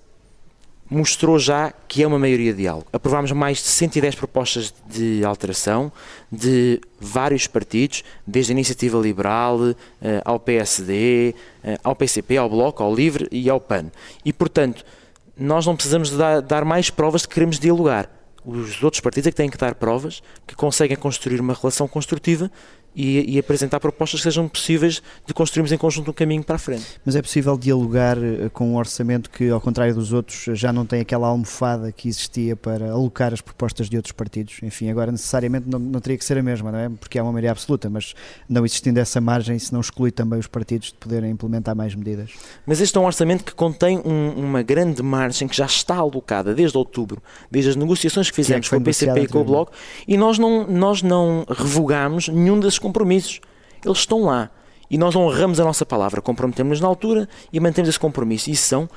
mostrou 0.89 1.39
já 1.39 1.73
que 1.89 2.03
é 2.03 2.07
uma 2.07 2.19
maioria 2.19 2.53
de 2.53 2.63
diálogo. 2.63 2.87
Aprovámos 2.93 3.33
mais 3.33 3.59
de 3.59 3.65
110 3.65 4.15
propostas 4.15 4.73
de 4.89 5.25
alteração 5.25 5.91
de 6.31 6.81
vários 7.01 7.47
partidos, 7.47 8.05
desde 8.27 8.53
a 8.53 8.55
Iniciativa 8.55 8.99
Liberal 8.99 9.59
eh, 10.03 10.23
ao 10.25 10.39
PSD, 10.39 11.35
eh, 11.63 11.79
ao 11.83 11.97
PCP, 11.97 12.37
ao 12.37 12.49
Bloco, 12.49 12.83
ao 12.83 12.95
Livre 12.95 13.27
e 13.33 13.49
ao 13.49 13.61
PAN. 13.61 13.87
E, 14.25 14.33
portanto, 14.33 14.85
nós 15.37 15.67
não 15.67 15.75
precisamos 15.75 16.11
dar, 16.11 16.41
dar 16.41 16.65
mais 16.65 16.91
provas 16.91 17.23
de 17.23 17.29
que 17.29 17.35
queremos 17.35 17.59
dialogar. 17.59 18.09
Os 18.45 18.83
outros 18.83 19.01
partidos 19.01 19.29
é 19.29 19.31
que 19.31 19.37
têm 19.37 19.49
que 19.49 19.57
dar 19.57 19.75
provas 19.75 20.23
que 20.47 20.55
conseguem 20.55 20.97
construir 20.97 21.41
uma 21.41 21.55
relação 21.55 21.89
construtiva 21.89 22.51
e, 22.95 23.35
e, 23.35 23.39
apresentar 23.39 23.81
propostas 23.81 24.21
que 24.21 24.25
sejam 24.25 24.49
possíveis 24.49 25.03
de 25.27 25.35
construirmos 25.35 25.73
em 25.73 25.79
conjunto 25.79 26.11
um 26.11 26.15
caminho 26.15 26.45
para 26.45 26.57
a 26.57 26.59
frente. 26.59 26.85
Mas 27.05 27.17
é 27.17 27.23
possível 27.23 27.59
dialogar 27.59 28.17
eh, 28.19 28.49
com 28.53 28.71
um 28.71 28.77
orçamento 28.77 29.29
que, 29.31 29.51
ao 29.51 29.61
contrário 29.61 29.95
dos 29.95 30.13
outros, 30.13 30.45
já 30.59 30.73
não 30.73 30.87
tem 30.87 31.01
aquela 31.01 31.27
almofada 31.27 31.91
que 31.91 32.09
existia 32.09 32.55
para 32.55 32.91
alocar 32.91 33.33
as 33.33 33.41
propostas 33.41 33.89
de 33.89 33.97
outros 33.97 34.13
partidos? 34.13 34.57
Enfim, 34.63 34.91
agora 34.91 35.11
necessariamente 35.11 35.69
não, 35.69 35.79
não 35.79 36.01
teria 36.01 36.17
que 36.17 36.25
ser 36.25 36.39
a 36.39 36.43
mesma, 36.43 36.71
não 36.71 36.79
é? 36.79 36.89
Porque 36.89 37.19
há 37.19 37.23
uma 37.23 37.33
maioria 37.33 37.51
absoluta, 37.51 37.91
mas 37.91 38.15
não 38.49 38.65
existindo 38.65 39.01
essa 39.01 39.21
margem, 39.21 39.59
se 39.59 39.73
não 39.73 39.81
exclui 39.81 40.11
também 40.11 40.39
os 40.39 40.47
partidos 40.47 40.89
de 40.89 40.95
poderem 40.95 41.31
implementar 41.31 41.75
mais 41.75 41.95
medidas. 41.95 42.31
Mas 42.65 42.81
este 42.81 42.97
é 42.97 43.01
um 43.01 43.07
orçamento 43.07 43.45
que 43.45 43.55
contém 43.55 43.99
um, 44.05 44.31
uma 44.37 44.63
grande 44.63 45.03
margem 45.03 45.49
que 45.49 45.57
já 45.57 45.67
está 45.67 45.97
alocada 45.97 46.55
desde 46.55 46.79
outubro, 46.79 47.23
desde 47.51 47.71
as 47.71 47.77
negociações 47.77 48.31
que 48.31 48.37
fizemos 48.37 48.69
que 48.69 48.75
é 48.75 48.79
que 48.79 48.83
com 48.83 48.83
o 48.83 48.85
PCP 48.85 49.21
e 49.23 49.27
com 49.27 49.41
o 49.41 49.45
Bloco, 49.45 49.73
e 50.07 50.17
nós 50.17 50.39
não, 50.39 50.67
nós 50.67 51.03
não 51.03 51.45
revogamos 51.49 52.29
nenhum 52.29 52.61
desses 52.61 52.79
compromissos. 52.85 53.41
Eles 53.85 53.99
estão 53.99 54.25
lá. 54.25 54.51
E 54.91 54.99
nós 54.99 55.17
honramos 55.17 55.59
a 55.59 55.65
nossa 55.65 55.85
palavra, 55.87 56.21
comprometemos-nos 56.21 56.81
na 56.81 56.87
altura 56.87 57.29
e 57.53 57.59
mantemos 57.59 57.89
esse 57.89 57.99
compromisso. 57.99 58.51
E 58.51 58.57
são 58.57 58.89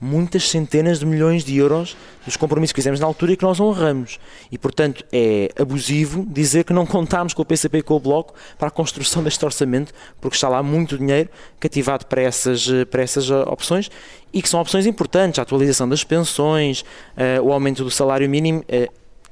muitas 0.00 0.48
centenas 0.48 1.00
de 1.00 1.06
milhões 1.06 1.42
de 1.42 1.56
euros 1.56 1.96
dos 2.24 2.36
compromissos 2.36 2.72
que 2.72 2.80
fizemos 2.80 3.00
na 3.00 3.06
altura 3.06 3.32
e 3.32 3.36
que 3.36 3.42
nós 3.42 3.58
honramos. 3.58 4.18
E, 4.50 4.58
portanto, 4.58 5.04
é 5.12 5.50
abusivo 5.58 6.24
dizer 6.28 6.64
que 6.64 6.72
não 6.72 6.86
contámos 6.86 7.34
com 7.34 7.42
o 7.42 7.44
PCP 7.44 7.78
e 7.78 7.82
com 7.82 7.94
o 7.94 8.00
Bloco 8.00 8.34
para 8.58 8.68
a 8.68 8.70
construção 8.70 9.22
deste 9.22 9.44
orçamento, 9.44 9.92
porque 10.20 10.36
está 10.36 10.48
lá 10.48 10.62
muito 10.62 10.98
dinheiro 10.98 11.28
cativado 11.58 12.06
para 12.06 12.22
essas, 12.22 12.68
para 12.90 13.02
essas 13.02 13.30
opções 13.30 13.90
e 14.32 14.42
que 14.42 14.48
são 14.48 14.60
opções 14.60 14.86
importantes, 14.86 15.38
a 15.38 15.42
atualização 15.42 15.88
das 15.88 16.04
pensões, 16.04 16.82
uh, 16.82 17.42
o 17.42 17.52
aumento 17.52 17.82
do 17.82 17.90
salário 17.90 18.28
mínimo, 18.28 18.64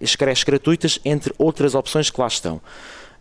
as 0.03 0.17
creches 0.17 0.45
gratuitas, 0.45 0.99
entre 1.05 1.35
outras 1.39 1.75
opções 1.75 2.11
que 2.11 2.21
lá 2.21 2.27
estão. 2.27 2.61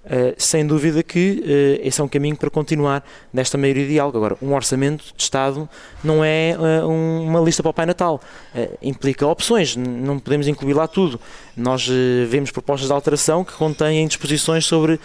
Uh, 0.05 0.35
sem 0.37 0.67
dúvida 0.67 1.01
que 1.01 1.41
uh, 1.41 1.87
esse 1.87 1.99
é 1.99 2.03
um 2.03 2.07
caminho 2.07 2.35
para 2.37 2.47
continuar 2.47 3.03
nesta 3.33 3.57
maioria 3.57 3.83
de 3.83 3.93
diálogo. 3.93 4.17
Agora, 4.17 4.37
um 4.39 4.53
orçamento 4.53 5.03
de 5.15 5.23
Estado 5.23 5.67
não 6.03 6.23
é 6.23 6.55
uh, 6.55 6.87
um, 6.87 7.27
uma 7.27 7.39
lista 7.39 7.63
para 7.63 7.71
o 7.71 7.73
Pai 7.73 7.87
Natal. 7.87 8.21
implica 8.83 9.25
opções, 9.25 9.75
não 9.75 10.19
podemos 10.19 10.47
incluir 10.47 10.73
lá 10.73 10.87
tudo. 10.87 11.19
Nós 11.55 11.87
vemos 12.27 12.51
propostas 12.51 12.87
de 12.87 12.93
alteração 12.93 13.43
que 13.43 13.53
contêm 13.53 14.05
disposições 14.07 14.65
sobre 14.65 14.99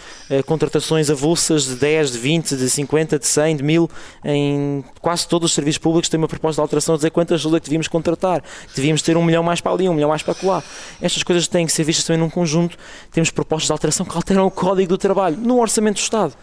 contratações 0.45 1.09
avulsas 1.09 1.65
de 1.65 1.75
10, 1.75 2.11
de 2.11 2.17
20, 2.17 2.57
de 2.57 2.69
50, 2.69 3.19
de 3.19 3.25
100, 3.25 3.55
de 3.57 3.63
1000. 3.63 3.89
Em 4.25 4.83
quase 4.99 5.27
todos 5.27 5.51
os 5.51 5.55
serviços 5.55 5.77
públicos 5.77 6.09
tem 6.09 6.17
uma 6.17 6.27
proposta 6.27 6.55
de 6.55 6.61
alteração 6.61 6.95
a 6.95 6.97
dizer 6.97 7.11
quantas 7.11 7.39
pessoas 7.39 7.55
é 7.55 7.59
que 7.59 7.65
devíamos 7.65 7.87
contratar. 7.87 8.43
Devíamos 8.75 9.01
ter 9.01 9.15
um 9.15 9.23
milhão 9.23 9.43
mais 9.43 9.61
para 9.61 9.71
ali, 9.71 9.87
um 9.87 9.93
milhão 9.93 10.09
mais 10.09 10.23
para 10.23 10.35
lá. 10.43 10.63
Estas 11.01 11.23
coisas 11.23 11.47
têm 11.47 11.65
que 11.65 11.71
ser 11.71 11.83
vistas 11.83 12.05
também 12.05 12.19
num 12.19 12.29
conjunto. 12.29 12.77
Temos 13.11 13.31
propostas 13.31 13.67
de 13.67 13.71
alteração 13.71 14.05
que 14.05 14.15
alteram 14.15 14.45
o 14.45 14.51
código 14.51 14.89
do 14.89 14.97
Trabalho, 14.97 15.37
no 15.37 15.59
Orçamento 15.59 15.95
do 15.95 16.01
Estado. 16.01 16.33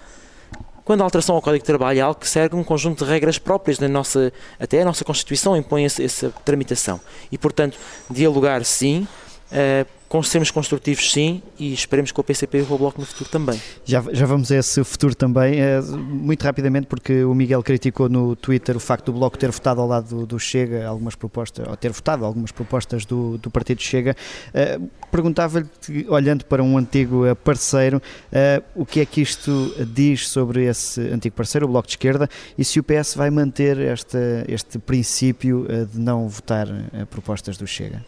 Quando 0.88 1.02
a 1.02 1.04
alteração 1.04 1.34
ao 1.34 1.42
Código 1.42 1.62
de 1.62 1.66
Trabalho 1.66 1.98
é 1.98 2.00
algo 2.00 2.18
que 2.18 2.26
segue 2.26 2.56
um 2.56 2.64
conjunto 2.64 3.04
de 3.04 3.10
regras 3.10 3.38
próprias, 3.38 3.76
da 3.76 3.86
nossa, 3.86 4.32
até 4.58 4.80
a 4.80 4.86
nossa 4.86 5.04
Constituição 5.04 5.54
impõe 5.54 5.84
essa, 5.84 6.02
essa 6.02 6.30
tramitação. 6.46 6.98
E, 7.30 7.36
portanto, 7.36 7.76
dialogar 8.10 8.64
sim, 8.64 9.06
uh, 9.52 9.97
sermos 10.22 10.50
construtivos 10.50 11.12
sim 11.12 11.42
e 11.58 11.72
esperemos 11.72 12.10
que 12.10 12.18
o 12.18 12.24
PCP 12.24 12.58
e 12.58 12.62
o 12.62 12.78
Bloco 12.78 12.98
no 12.98 13.06
futuro 13.06 13.28
também. 13.28 13.60
Já, 13.84 14.02
já 14.10 14.26
vamos 14.26 14.50
a 14.50 14.56
esse 14.56 14.82
futuro 14.82 15.14
também, 15.14 15.60
é, 15.60 15.80
muito 15.82 16.42
rapidamente 16.42 16.86
porque 16.86 17.24
o 17.24 17.34
Miguel 17.34 17.62
criticou 17.62 18.08
no 18.08 18.34
Twitter 18.34 18.76
o 18.76 18.80
facto 18.80 19.06
do 19.06 19.12
Bloco 19.12 19.36
ter 19.36 19.50
votado 19.50 19.80
ao 19.80 19.86
lado 19.86 20.08
do, 20.08 20.26
do 20.26 20.38
Chega 20.38 20.86
algumas 20.86 21.14
propostas, 21.14 21.68
ou 21.68 21.76
ter 21.76 21.90
votado 21.90 22.24
algumas 22.24 22.50
propostas 22.50 23.04
do, 23.04 23.36
do 23.38 23.50
Partido 23.50 23.82
Chega. 23.82 24.16
Uh, 24.48 24.88
Perguntava-lhe, 25.10 25.66
olhando 26.08 26.44
para 26.44 26.62
um 26.62 26.76
antigo 26.76 27.24
parceiro, 27.36 27.96
uh, 27.96 28.62
o 28.74 28.84
que 28.84 29.00
é 29.00 29.06
que 29.06 29.22
isto 29.22 29.74
diz 29.94 30.28
sobre 30.28 30.64
esse 30.64 31.00
antigo 31.00 31.34
parceiro, 31.34 31.66
o 31.66 31.68
Bloco 31.70 31.86
de 31.86 31.92
Esquerda, 31.92 32.28
e 32.58 32.64
se 32.64 32.78
o 32.78 32.82
PS 32.82 33.14
vai 33.14 33.30
manter 33.30 33.78
esta, 33.78 34.18
este 34.46 34.78
princípio 34.78 35.66
de 35.90 35.98
não 35.98 36.28
votar 36.28 36.66
propostas 37.10 37.56
do 37.56 37.66
Chega? 37.66 38.02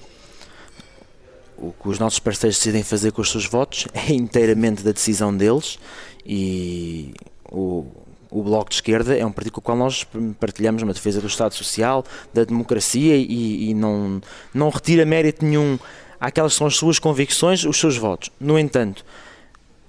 O 1.61 1.73
que 1.73 1.89
os 1.89 1.99
nossos 1.99 2.19
parceiros 2.19 2.57
decidem 2.57 2.83
fazer 2.83 3.13
com 3.13 3.21
os 3.21 3.31
seus 3.31 3.47
votos 3.47 3.87
é 3.93 4.13
inteiramente 4.13 4.83
da 4.83 4.93
decisão 4.93 5.37
deles 5.37 5.79
e 6.25 7.13
o, 7.51 7.87
o 8.31 8.43
Bloco 8.43 8.71
de 8.71 8.77
Esquerda 8.77 9.17
é 9.17 9.25
um 9.25 9.33
partido 9.33 9.53
com 9.53 9.61
o 9.61 9.63
qual 9.63 9.77
nós 9.77 10.07
partilhamos 10.39 10.83
uma 10.83 10.93
defesa 10.93 11.21
do 11.21 11.27
Estado 11.27 11.55
Social, 11.55 12.05
da 12.33 12.45
democracia 12.45 13.17
e, 13.17 13.71
e 13.71 13.75
não, 13.75 14.21
não 14.55 14.71
retira 14.71 15.05
mérito 15.05 15.45
nenhum 15.45 15.79
àquelas 16.19 16.53
que 16.53 16.59
são 16.59 16.67
as 16.67 16.77
suas 16.77 16.99
convicções, 16.99 17.65
os 17.65 17.79
seus 17.79 17.97
votos. 17.97 18.31
No 18.41 18.59
entanto, 18.59 19.05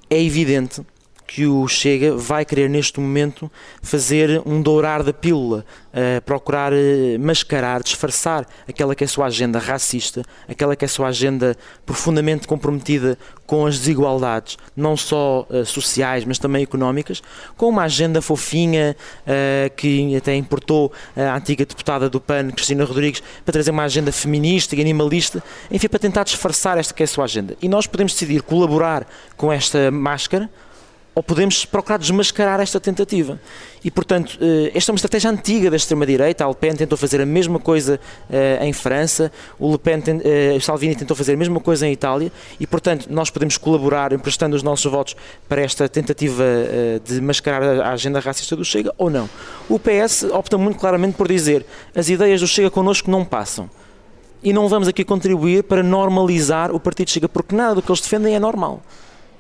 é 0.10 0.22
evidente 0.22 0.82
que 1.34 1.46
o 1.46 1.66
Chega 1.66 2.14
vai 2.14 2.44
querer 2.44 2.70
neste 2.70 3.00
momento 3.00 3.50
fazer 3.82 4.42
um 4.46 4.62
dourar 4.62 5.02
da 5.02 5.14
pílula, 5.14 5.66
uh, 5.94 6.22
procurar 6.24 6.74
uh, 6.74 6.76
mascarar, 7.18 7.82
disfarçar 7.82 8.46
aquela 8.68 8.94
que 8.94 9.06
é 9.06 9.06
a 9.06 9.08
sua 9.08 9.28
agenda 9.28 9.58
racista, 9.58 10.24
aquela 10.46 10.76
que 10.76 10.84
é 10.84 10.88
a 10.88 10.90
sua 10.90 11.08
agenda 11.08 11.56
profundamente 11.86 12.46
comprometida 12.46 13.18
com 13.48 13.66
as 13.66 13.80
desigualdades, 13.80 14.58
não 14.76 14.98
só 14.98 15.48
uh, 15.50 15.66
sociais, 15.66 16.26
mas 16.26 16.38
também 16.38 16.64
económicas, 16.64 17.24
com 17.56 17.70
uma 17.70 17.84
agenda 17.84 18.22
fofinha 18.22 18.96
que 19.78 20.16
até 20.16 20.36
importou 20.36 20.92
a 21.16 21.36
antiga 21.36 21.66
deputada 21.66 22.10
do 22.10 22.20
PAN, 22.20 22.52
Cristina 22.52 22.84
Rodrigues, 22.84 23.22
para 23.46 23.54
trazer 23.54 23.72
uma 23.72 23.84
agenda 23.84 24.12
feminista 24.12 24.76
e 24.76 24.82
animalista, 24.82 25.42
enfim, 25.70 25.88
para 25.88 26.00
tentar 26.00 26.24
disfarçar 26.24 26.78
esta 26.78 26.94
que 26.94 27.04
é 27.04 27.06
a 27.06 27.08
sua 27.08 27.24
agenda. 27.24 27.56
E 27.62 27.70
nós 27.70 27.88
podemos 27.88 28.14
decidir 28.14 28.42
colaborar 28.42 29.08
com 29.38 29.52
esta 29.52 29.92
máscara 29.92 30.50
ou 31.14 31.22
podemos 31.22 31.66
procurar 31.66 31.98
desmascarar 31.98 32.62
esta 32.62 32.80
tentativa. 32.80 33.40
E, 33.84 33.92
portanto, 33.92 34.38
eh, 34.40 34.72
esta 34.74 34.92
é 34.92 34.94
uma 34.94 34.96
estratégia 34.96 35.30
antiga 35.30 35.70
da 35.70 35.76
extrema-direita. 35.76 36.46
A 36.46 36.48
Le 36.48 36.56
Pen 36.56 36.74
tentou 36.74 36.98
fazer 36.98 37.20
a 37.20 37.26
mesma 37.26 37.60
coisa 37.60 38.00
eh, 38.30 38.60
em 38.62 38.72
França, 38.72 39.30
o, 39.60 39.72
Le 39.72 39.78
Pen, 39.78 40.02
eh, 40.24 40.56
o 40.56 40.62
Salvini 40.62 40.96
tentou 40.96 41.16
fazer 41.18 41.34
a 41.34 41.38
mesma 41.38 41.60
coisa 41.60 41.86
em 41.86 41.92
Itália, 41.92 42.32
e, 42.60 42.66
portanto, 42.66 43.08
nós 43.10 43.30
podemos 43.30 43.58
colaborar 43.58 44.14
emprestando 44.14 44.56
os 44.56 44.64
nossos 44.64 44.90
votos 44.90 45.16
para 45.50 45.62
esta 45.62 45.90
tentativa 45.90 46.44
de 47.04 47.20
mascarar 47.20 47.82
a 47.82 47.92
agenda 47.92 48.20
racista 48.20 48.56
do 48.56 48.64
Chega 48.64 48.94
ou 48.98 49.10
não. 49.10 49.30
O 49.68 49.78
PS 49.80 50.24
opta 50.32 50.58
muito 50.58 50.80
claramente 50.80 51.16
por 51.16 51.28
dizer 51.28 51.66
as 51.94 52.10
ideias 52.10 52.40
do 52.40 52.48
Chega 52.48 52.70
connosco 52.70 53.12
não 53.12 53.26
passam. 53.26 53.70
E 54.44 54.54
não 54.54 54.68
vamos 54.68 54.88
aqui 54.88 55.04
contribuir 55.04 55.64
para 55.64 55.84
normalizar 55.84 56.74
o 56.74 56.80
Partido 56.80 57.10
Chega, 57.10 57.28
porque 57.28 57.56
nada 57.56 57.76
do 57.76 57.82
que 57.82 57.92
eles 57.92 58.02
defendem 58.02 58.36
é 58.36 58.40
normal. 58.40 58.82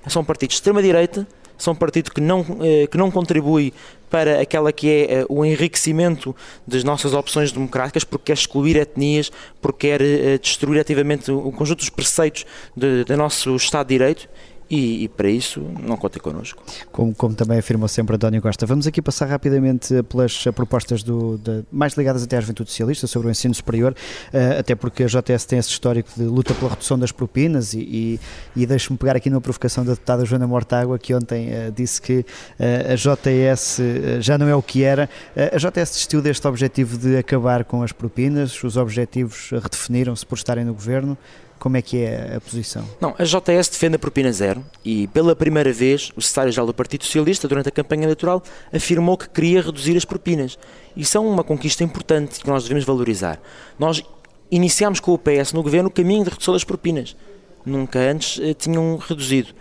São 0.08 0.24
partidos 0.24 0.56
de 0.56 0.60
extrema-direita 0.60 1.28
são 1.62 1.75
partido 1.75 2.12
que 2.12 2.22
não, 2.22 2.46
eh, 2.62 2.88
que 2.88 2.98
não 2.98 3.12
contribui 3.12 3.74
para 4.10 4.41
aquela 4.41 4.74
que 4.74 4.89
é 4.89 5.13
eh, 5.13 5.25
o 5.30 5.46
enriquecimento 5.46 6.36
das 6.68 6.84
nossas 6.84 7.13
opções 7.13 7.51
democráticas, 7.51 8.03
porque 8.03 8.25
quer 8.25 8.34
excluir 8.34 8.75
etnias, 8.75 9.32
porque 9.62 9.88
quer 9.88 10.01
eh, 10.01 10.38
destruir 10.38 10.80
ativamente 10.80 11.32
o 11.32 11.51
conjunto 11.51 11.80
dos 11.80 11.89
preceitos 11.89 12.46
do 12.75 13.18
nosso 13.18 13.56
Estado 13.56 13.88
de 13.88 13.96
Direito 13.96 14.30
e, 14.72 15.04
e, 15.04 15.10
para 15.10 15.30
isso 15.30 15.62
não 15.84 15.98
contem 15.98 16.22
connosco. 16.22 16.63
Como, 16.94 17.13
como, 17.13 17.36
também 17.36 17.60
afirmou 17.60 17.90
sempre 17.90 18.16
António 18.16 18.42
Costa. 18.42 18.66
Vamos 18.66 18.88
aqui 18.88 19.01
passar 19.01 19.25
rapidamente 19.25 20.01
pelas 20.04 20.46
propostas 20.56 21.04
do, 21.04 21.38
de, 21.38 21.66
mais 21.70 21.94
ligadas 21.96 22.24
até 22.24 22.38
à 22.38 22.42
juventude 22.42 22.70
socialista 22.70 23.06
sobre 23.06 23.28
o 23.28 23.32
ensino 23.32 23.54
superior, 23.54 23.94
uh, 24.34 24.60
até 24.60 24.74
porque 24.74 25.04
a 25.04 25.08
JS 25.08 25.44
tem 25.46 25.60
esse 25.60 25.70
histórico 25.70 26.10
de 26.16 26.24
luta 26.24 26.54
pela 26.54 26.72
redução 26.72 26.98
das 26.98 27.12
propinas 27.12 27.74
e, 27.74 27.80
e, 27.82 28.20
e 28.56 28.66
deixo-me 28.66 28.98
pegar 28.98 29.18
aqui 29.18 29.30
numa 29.30 29.42
provocação 29.42 29.84
da 29.84 29.92
deputada 29.92 30.24
Joana 30.24 30.48
Mortágua, 30.48 30.98
que 30.98 31.13
ontem 31.13 31.50
uh, 31.50 31.72
disse 31.74 32.01
que 32.01 32.20
uh, 32.20 32.94
a 32.94 32.96
JS 32.96 33.82
já 34.22 34.38
não 34.38 34.48
é 34.48 34.56
o 34.56 34.62
que 34.62 34.84
era. 34.84 35.10
a 35.36 35.58
JS 35.58 35.90
desistiu 35.92 36.22
deste 36.22 36.48
objetivo 36.48 36.98
de 36.98 37.18
acabar 37.18 37.66
com 37.66 37.84
as 37.84 37.92
propinas, 37.92 38.63
os 38.63 38.78
objetivos 38.78 39.50
redefiniram-se 39.51 40.25
por 40.25 40.38
estarem 40.38 40.63
no 40.63 40.74
governo. 40.74 41.18
Como 41.62 41.77
é 41.77 41.82
que 41.84 42.03
é 42.03 42.38
a 42.38 42.41
posição? 42.41 42.84
Não, 43.00 43.13
a 43.20 43.24
JS 43.24 43.70
defende 43.70 43.96
a 43.96 44.00
propina 44.00 44.32
zero 44.32 44.65
e 44.84 45.06
pela 45.10 45.36
primeira 45.36 45.72
vez 45.72 46.12
o 46.15 46.20
secretário-geral 46.20 46.65
do 46.65 46.74
Partido 46.74 47.06
Socialista, 47.06 47.48
durante 47.48 47.70
a 47.70 47.72
campanha 47.72 48.06
eleitoral, 48.06 48.41
afirmou 48.74 49.15
que 49.15 49.30
queria 49.30 49.62
reduzir 49.62 49.96
as 49.96 50.03
propinas. 50.03 50.58
Isso 50.98 51.15
é 51.15 51.22
uma 51.22 51.44
conquista 51.44 51.84
importante 51.84 52.39
que 52.39 52.48
nós 52.48 52.63
devemos 52.63 52.84
valorizar. 52.84 53.39
Nós 53.77 54.01
iniciámos 54.50 55.00
com 55.00 55.13
o 55.13 55.20
PS 55.20 55.53
no 55.53 55.62
governo 55.62 55.89
o 55.89 55.91
caminho 55.91 56.24
de 56.24 56.32
redução 56.32 56.56
das 56.56 56.63
propinas. 56.63 57.15
Nunca 57.63 58.00
antes 58.00 58.39
eh, 58.41 58.56
tinham 58.56 58.98
reduzido. 58.98 59.53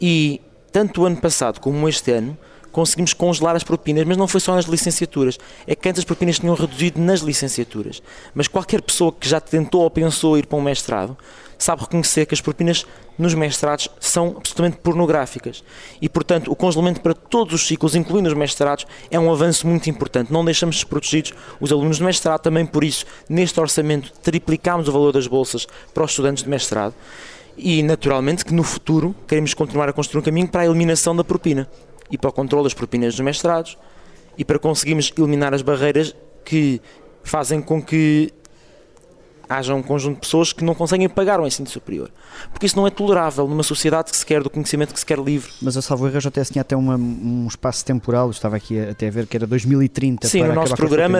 E 0.00 0.40
tanto 0.72 1.02
o 1.02 1.04
ano 1.04 1.18
passado 1.18 1.60
como 1.60 1.86
este 1.86 2.10
ano, 2.10 2.38
conseguimos 2.74 3.14
congelar 3.14 3.54
as 3.54 3.62
propinas, 3.62 4.04
mas 4.04 4.16
não 4.16 4.26
foi 4.26 4.40
só 4.40 4.54
nas 4.54 4.64
licenciaturas. 4.64 5.38
É 5.64 5.76
que 5.76 5.88
antes 5.88 6.00
as 6.00 6.04
propinas 6.04 6.40
tinham 6.40 6.54
reduzido 6.56 7.00
nas 7.00 7.20
licenciaturas. 7.20 8.02
Mas 8.34 8.48
qualquer 8.48 8.82
pessoa 8.82 9.12
que 9.12 9.28
já 9.28 9.40
tentou 9.40 9.82
ou 9.82 9.90
pensou 9.90 10.36
ir 10.36 10.46
para 10.46 10.58
um 10.58 10.60
mestrado 10.60 11.16
sabe 11.56 11.82
reconhecer 11.82 12.26
que 12.26 12.34
as 12.34 12.40
propinas 12.40 12.84
nos 13.16 13.32
mestrados 13.32 13.88
são 14.00 14.34
absolutamente 14.36 14.78
pornográficas. 14.78 15.62
E, 16.02 16.08
portanto, 16.08 16.50
o 16.50 16.56
congelamento 16.56 17.00
para 17.00 17.14
todos 17.14 17.54
os 17.54 17.66
ciclos, 17.66 17.94
incluindo 17.94 18.28
os 18.28 18.34
mestrados, 18.34 18.84
é 19.08 19.20
um 19.20 19.32
avanço 19.32 19.68
muito 19.68 19.88
importante. 19.88 20.32
Não 20.32 20.44
deixamos 20.44 20.74
desprotegidos 20.74 21.32
os 21.60 21.70
alunos 21.70 21.98
de 21.98 22.02
mestrado, 22.02 22.40
também 22.40 22.66
por 22.66 22.82
isso, 22.82 23.06
neste 23.28 23.58
orçamento, 23.60 24.12
triplicámos 24.20 24.88
o 24.88 24.92
valor 24.92 25.12
das 25.12 25.28
bolsas 25.28 25.64
para 25.94 26.02
os 26.02 26.10
estudantes 26.10 26.42
de 26.42 26.50
mestrado. 26.50 26.92
E, 27.56 27.84
naturalmente, 27.84 28.44
que 28.44 28.52
no 28.52 28.64
futuro 28.64 29.14
queremos 29.28 29.54
continuar 29.54 29.88
a 29.88 29.92
construir 29.92 30.20
um 30.20 30.24
caminho 30.24 30.48
para 30.48 30.62
a 30.62 30.66
eliminação 30.66 31.14
da 31.14 31.22
propina 31.22 31.68
e 32.10 32.18
para 32.18 32.30
o 32.30 32.32
controle 32.32 32.64
das 32.64 32.74
propinas 32.74 33.14
dos 33.14 33.24
mestrados 33.24 33.78
e 34.36 34.44
para 34.44 34.58
conseguirmos 34.58 35.12
eliminar 35.16 35.54
as 35.54 35.62
barreiras 35.62 36.14
que 36.44 36.80
fazem 37.22 37.62
com 37.62 37.82
que 37.82 38.32
haja 39.48 39.74
um 39.74 39.82
conjunto 39.82 40.14
de 40.16 40.20
pessoas 40.20 40.52
que 40.52 40.64
não 40.64 40.74
conseguem 40.74 41.08
pagar 41.08 41.40
o 41.40 41.46
ensino 41.46 41.68
superior. 41.68 42.10
Porque 42.50 42.66
isso 42.66 42.76
não 42.76 42.86
é 42.86 42.90
tolerável 42.90 43.46
numa 43.46 43.62
sociedade 43.62 44.10
que 44.10 44.16
se 44.16 44.24
quer 44.24 44.42
do 44.42 44.50
conhecimento, 44.50 44.92
que 44.92 45.00
se 45.00 45.06
quer 45.06 45.18
livre. 45.18 45.50
Mas 45.60 45.76
a 45.76 45.82
Salvo 45.82 46.06
Erro 46.06 46.20
já 46.20 46.30
tinha 46.30 46.62
até 46.62 46.76
uma, 46.76 46.96
um 46.96 47.46
espaço 47.48 47.84
temporal, 47.84 48.30
estava 48.30 48.56
aqui 48.56 48.78
até 48.78 49.08
a 49.08 49.10
ver 49.10 49.26
que 49.26 49.36
era 49.36 49.46
2030. 49.46 50.26
Sim, 50.28 50.44
no 50.44 50.54
nosso 50.54 50.74
programa, 50.74 51.18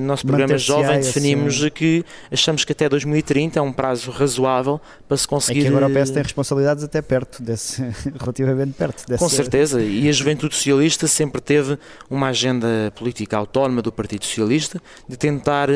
nosso 0.00 0.26
programa 0.26 0.56
jovem 0.58 1.00
definimos 1.00 1.56
assim... 1.56 1.70
que 1.70 2.04
achamos 2.30 2.64
que 2.64 2.72
até 2.72 2.88
2030 2.88 3.58
é 3.58 3.62
um 3.62 3.72
prazo 3.72 4.10
razoável 4.10 4.80
para 5.06 5.16
se 5.16 5.26
conseguir... 5.26 5.60
É 5.60 5.62
que 5.62 5.68
agora 5.68 5.86
o 5.86 5.90
PS 5.90 6.10
tem 6.10 6.22
responsabilidades 6.22 6.84
até 6.84 7.02
perto, 7.02 7.42
desse, 7.42 7.82
relativamente 8.18 8.72
perto. 8.72 9.06
Desse... 9.06 9.18
Com 9.18 9.28
certeza, 9.28 9.82
e 9.82 10.08
a 10.08 10.12
juventude 10.12 10.54
socialista 10.54 11.06
sempre 11.06 11.40
teve 11.40 11.78
uma 12.08 12.28
agenda 12.28 12.92
política 12.96 13.36
autónoma 13.36 13.82
do 13.82 13.92
Partido 13.92 14.24
Socialista 14.24 14.80
de 15.08 15.16
tentar 15.16 15.68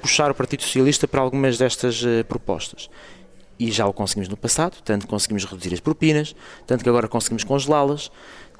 puxar 0.00 0.30
o 0.30 0.34
Partido 0.34 0.62
Socialista 0.62 1.08
para 1.08 1.20
algumas 1.20 1.56
destas 1.58 2.02
uh, 2.02 2.24
propostas. 2.28 2.90
E 3.58 3.70
já 3.70 3.86
o 3.86 3.92
conseguimos 3.92 4.28
no 4.28 4.36
passado, 4.36 4.76
tanto 4.82 5.06
conseguimos 5.06 5.44
reduzir 5.44 5.74
as 5.74 5.80
propinas, 5.80 6.34
tanto 6.66 6.82
que 6.82 6.88
agora 6.88 7.08
conseguimos 7.08 7.44
congelá-las, 7.44 8.10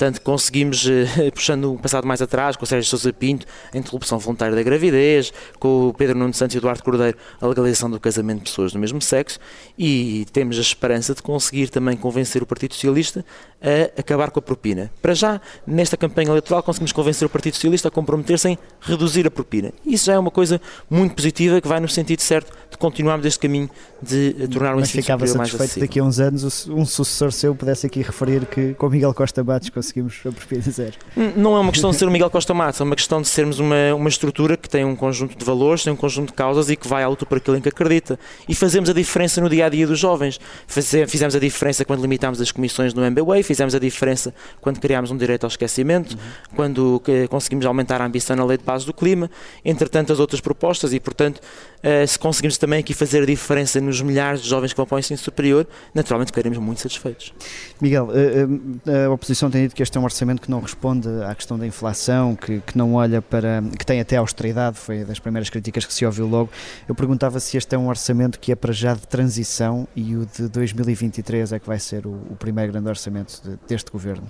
tanto 0.00 0.22
conseguimos, 0.22 0.88
eh, 0.88 1.28
puxando 1.30 1.74
o 1.74 1.78
passado 1.78 2.06
mais 2.06 2.22
atrás, 2.22 2.56
com 2.56 2.64
o 2.64 2.66
Sérgio 2.66 2.88
Sousa 2.88 3.12
Pinto, 3.12 3.46
a 3.70 3.76
interrupção 3.76 4.18
voluntária 4.18 4.56
da 4.56 4.62
gravidez, 4.62 5.30
com 5.58 5.88
o 5.88 5.92
Pedro 5.92 6.16
Nuno 6.16 6.32
Santos 6.32 6.54
e 6.54 6.58
Eduardo 6.58 6.82
Cordeiro, 6.82 7.18
a 7.38 7.46
legalização 7.46 7.90
do 7.90 8.00
casamento 8.00 8.38
de 8.38 8.44
pessoas 8.44 8.72
do 8.72 8.78
mesmo 8.78 9.02
sexo, 9.02 9.38
e 9.78 10.26
temos 10.32 10.56
a 10.56 10.62
esperança 10.62 11.14
de 11.14 11.20
conseguir 11.20 11.68
também 11.68 11.98
convencer 11.98 12.42
o 12.42 12.46
Partido 12.46 12.72
Socialista 12.72 13.22
a 13.60 14.00
acabar 14.00 14.30
com 14.30 14.38
a 14.38 14.42
propina. 14.42 14.90
Para 15.02 15.12
já, 15.12 15.38
nesta 15.66 15.98
campanha 15.98 16.30
eleitoral, 16.30 16.62
conseguimos 16.62 16.92
convencer 16.92 17.26
o 17.26 17.28
Partido 17.28 17.56
Socialista 17.56 17.88
a 17.88 17.90
comprometer-se 17.90 18.48
em 18.48 18.58
reduzir 18.80 19.26
a 19.26 19.30
propina. 19.30 19.70
Isso 19.84 20.06
já 20.06 20.14
é 20.14 20.18
uma 20.18 20.30
coisa 20.30 20.58
muito 20.88 21.14
positiva 21.14 21.60
que 21.60 21.68
vai 21.68 21.78
no 21.78 21.88
sentido 21.90 22.22
certo 22.22 22.50
de 22.70 22.78
continuarmos 22.78 23.26
este 23.26 23.38
caminho 23.38 23.68
de 24.00 24.48
tornar 24.48 24.74
o 24.74 24.80
ensino 24.80 25.02
ficava 25.02 25.26
satisfeito 25.26 25.58
mais 25.58 25.76
daqui 25.76 26.00
a 26.00 26.04
uns 26.04 26.18
anos 26.18 26.66
um 26.68 26.86
sucessor 26.86 27.32
seu 27.32 27.54
pudesse 27.54 27.86
aqui 27.86 28.00
referir 28.00 28.46
que 28.46 28.72
com 28.74 28.88
Miguel 28.88 29.12
Costa 29.12 29.44
Bates 29.44 29.68
conseguimos 29.92 30.22
zero. 30.70 30.92
Não 31.36 31.56
é 31.56 31.60
uma 31.60 31.72
questão 31.72 31.90
de 31.90 31.96
ser 31.96 32.06
o 32.06 32.10
Miguel 32.10 32.30
Costa 32.30 32.54
Matos, 32.54 32.80
é 32.80 32.84
uma 32.84 32.96
questão 32.96 33.20
de 33.20 33.28
sermos 33.28 33.58
uma, 33.58 33.94
uma 33.94 34.08
estrutura 34.08 34.56
que 34.56 34.68
tem 34.68 34.84
um 34.84 34.94
conjunto 34.96 35.36
de 35.36 35.44
valores, 35.44 35.84
tem 35.84 35.92
um 35.92 35.96
conjunto 35.96 36.28
de 36.28 36.34
causas 36.34 36.70
e 36.70 36.76
que 36.76 36.86
vai 36.86 37.02
à 37.02 37.08
luta 37.08 37.26
por 37.26 37.38
aquilo 37.38 37.56
em 37.56 37.60
que 37.60 37.68
acredita. 37.68 38.18
E 38.48 38.54
fazemos 38.54 38.88
a 38.88 38.92
diferença 38.92 39.40
no 39.40 39.48
dia 39.48 39.66
a 39.66 39.68
dia 39.68 39.86
dos 39.86 39.98
jovens. 39.98 40.40
Fizemos 40.66 41.34
a 41.34 41.38
diferença 41.38 41.84
quando 41.84 42.00
limitámos 42.00 42.40
as 42.40 42.52
comissões 42.52 42.94
no 42.94 43.04
MBWay, 43.04 43.42
fizemos 43.42 43.74
a 43.74 43.78
diferença 43.78 44.34
quando 44.60 44.80
criámos 44.80 45.10
um 45.10 45.16
direito 45.16 45.44
ao 45.44 45.48
esquecimento, 45.48 46.12
uhum. 46.12 46.56
quando 46.56 47.02
conseguimos 47.28 47.66
aumentar 47.66 48.00
a 48.00 48.06
ambição 48.06 48.36
na 48.36 48.44
lei 48.44 48.56
de 48.56 48.64
base 48.64 48.86
do 48.86 48.92
clima, 48.92 49.30
entre 49.64 49.88
tantas 49.88 50.20
outras 50.20 50.40
propostas, 50.40 50.92
e 50.92 51.00
portanto 51.00 51.40
uh, 51.84 52.06
se 52.06 52.18
conseguimos 52.18 52.58
também 52.58 52.80
aqui 52.80 52.94
fazer 52.94 53.22
a 53.22 53.26
diferença 53.26 53.80
nos 53.80 54.00
milhares 54.00 54.42
de 54.42 54.48
jovens 54.48 54.72
que 54.72 54.76
vão 54.76 54.86
para 54.86 54.96
o 54.96 54.98
ensino 54.98 55.18
superior, 55.18 55.66
naturalmente 55.94 56.28
ficaremos 56.28 56.58
muito 56.58 56.80
satisfeitos. 56.80 57.32
Miguel, 57.80 58.08
uh, 58.08 59.06
a 59.06 59.10
oposição 59.10 59.50
tem 59.50 59.62
dito 59.62 59.74
que 59.74 59.82
este 59.82 59.96
é 59.96 60.00
um 60.00 60.04
orçamento 60.04 60.42
que 60.42 60.50
não 60.50 60.60
responde 60.60 61.08
à 61.24 61.34
questão 61.34 61.58
da 61.58 61.66
inflação, 61.66 62.36
que, 62.36 62.60
que 62.60 62.76
não 62.76 62.94
olha 62.94 63.20
para. 63.20 63.62
que 63.78 63.84
tem 63.84 64.00
até 64.00 64.16
austeridade, 64.16 64.78
foi 64.78 65.04
das 65.04 65.18
primeiras 65.18 65.50
críticas 65.50 65.84
que 65.84 65.92
se 65.92 66.04
ouviu 66.04 66.26
logo. 66.26 66.50
Eu 66.88 66.94
perguntava 66.94 67.40
se 67.40 67.56
este 67.56 67.74
é 67.74 67.78
um 67.78 67.88
orçamento 67.88 68.38
que 68.38 68.52
é 68.52 68.54
para 68.54 68.72
já 68.72 68.94
de 68.94 69.06
transição 69.06 69.86
e 69.94 70.16
o 70.16 70.26
de 70.26 70.48
2023 70.48 71.52
é 71.52 71.58
que 71.58 71.66
vai 71.66 71.78
ser 71.78 72.06
o, 72.06 72.10
o 72.30 72.36
primeiro 72.38 72.72
grande 72.72 72.88
orçamento 72.88 73.40
de, 73.42 73.58
deste 73.68 73.90
governo. 73.90 74.28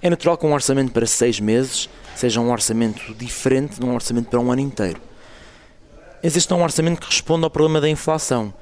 É 0.00 0.10
natural 0.10 0.36
que 0.36 0.44
um 0.44 0.52
orçamento 0.52 0.90
para 0.92 1.06
seis 1.06 1.38
meses 1.38 1.88
seja 2.16 2.40
um 2.40 2.50
orçamento 2.50 3.14
diferente 3.14 3.78
de 3.78 3.86
um 3.86 3.94
orçamento 3.94 4.28
para 4.28 4.40
um 4.40 4.50
ano 4.50 4.60
inteiro. 4.60 5.00
Existe 6.22 6.54
um 6.54 6.62
orçamento 6.62 7.00
que 7.00 7.06
responde 7.06 7.44
ao 7.44 7.50
problema 7.50 7.80
da 7.80 7.88
inflação 7.88 8.54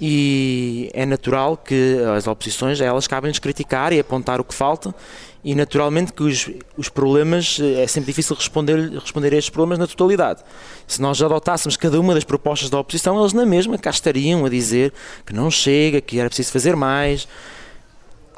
e 0.00 0.90
é 0.92 1.06
natural 1.06 1.56
que 1.56 1.96
as 2.14 2.26
oposições 2.26 2.80
elas 2.80 3.06
acabem-nos 3.06 3.38
criticar 3.38 3.92
e 3.92 3.98
apontar 3.98 4.40
o 4.40 4.44
que 4.44 4.54
falta 4.54 4.94
e 5.42 5.54
naturalmente 5.54 6.12
que 6.12 6.22
os, 6.22 6.50
os 6.76 6.90
problemas 6.90 7.58
é 7.60 7.86
sempre 7.86 8.08
difícil 8.08 8.36
responder, 8.36 8.90
responder 8.92 9.32
a 9.32 9.38
estes 9.38 9.48
problemas 9.50 9.78
na 9.78 9.86
totalidade. 9.86 10.42
Se 10.86 11.00
nós 11.00 11.22
adotássemos 11.22 11.76
cada 11.78 11.98
uma 11.98 12.14
das 12.14 12.24
propostas 12.24 12.68
da 12.68 12.78
oposição, 12.78 13.18
eles 13.18 13.32
na 13.32 13.46
mesma 13.46 13.78
cá 13.78 13.88
estariam 13.88 14.44
a 14.44 14.48
dizer 14.50 14.92
que 15.24 15.32
não 15.32 15.50
chega, 15.50 16.02
que 16.02 16.20
era 16.20 16.28
preciso 16.28 16.52
fazer 16.52 16.76
mais, 16.76 17.26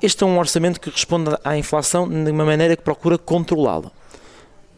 este 0.01 0.23
é 0.23 0.27
um 0.27 0.39
orçamento 0.39 0.81
que 0.81 0.89
responde 0.89 1.37
à 1.45 1.59
inflação 1.59 2.09
de 2.09 2.31
uma 2.31 2.45
maneira 2.45 2.77
que 2.77 2.83
procura 2.83 3.19
controlá-la. 3.19 3.91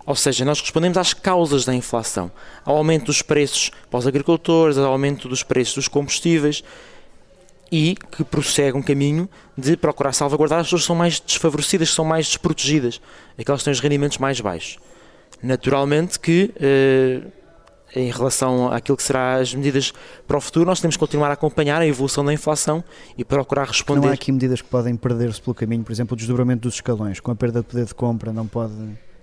Ou 0.05 0.17
seja, 0.17 0.45
nós 0.45 0.61
respondemos 0.61 0.99
às 0.99 1.15
causas 1.15 1.65
da 1.65 1.75
inflação, 1.75 2.31
ao 2.65 2.77
aumento 2.77 3.07
dos 3.07 3.23
preços 3.23 3.71
para 3.91 3.99
os 3.99 4.07
agricultores, 4.07 4.77
ao 4.77 4.93
aumento 4.93 5.29
dos 5.29 5.43
preços 5.43 5.75
dos 5.75 5.89
combustíveis 5.89 6.65
e 7.71 7.97
que 8.11 8.23
prossegue 8.23 8.77
um 8.77 8.83
caminho 8.83 9.29
de 9.57 9.77
procurar 9.77 10.13
salvaguardar 10.13 10.61
as 10.61 10.67
pessoas 10.67 10.83
que 10.83 10.87
são 10.89 10.97
mais 10.97 11.21
desfavorecidas, 11.21 11.89
que 11.89 11.95
são 11.95 12.05
mais 12.05 12.27
desprotegidas, 12.27 13.01
aquelas 13.39 13.63
que 13.63 13.65
têm 13.65 13.73
os 13.73 13.81
rendimentos 13.81 14.19
mais 14.19 14.41
baixos. 14.41 14.79
Naturalmente 15.43 16.21
que 16.21 16.53
eh, 16.61 17.23
em 17.95 18.11
relação 18.11 18.71
àquilo 18.71 18.97
que 18.97 19.03
será 19.03 19.37
as 19.37 19.55
medidas 19.55 19.93
para 20.27 20.37
o 20.37 20.41
futuro, 20.41 20.67
nós 20.67 20.81
temos 20.81 20.97
que 20.97 21.01
continuar 21.01 21.31
a 21.31 21.33
acompanhar 21.33 21.81
a 21.81 21.87
evolução 21.87 22.25
da 22.25 22.33
inflação 22.33 22.85
e 23.17 23.25
procurar 23.25 23.67
responder. 23.67 24.01
Não 24.01 24.11
há 24.11 24.15
aqui 24.15 24.31
medidas 24.33 24.61
que 24.61 24.69
podem 24.69 24.95
perder-se 24.95 25.41
pelo 25.41 25.55
caminho, 25.55 25.83
por 25.83 25.93
exemplo, 25.93 26.15
o 26.15 26.17
desdobramento 26.17 26.63
dos 26.63 26.75
escalões, 26.75 27.21
com 27.21 27.31
a 27.31 27.35
perda 27.35 27.61
de 27.61 27.67
poder 27.67 27.87
de 27.87 27.95
compra, 27.95 28.33
não 28.33 28.47
pode 28.47 28.75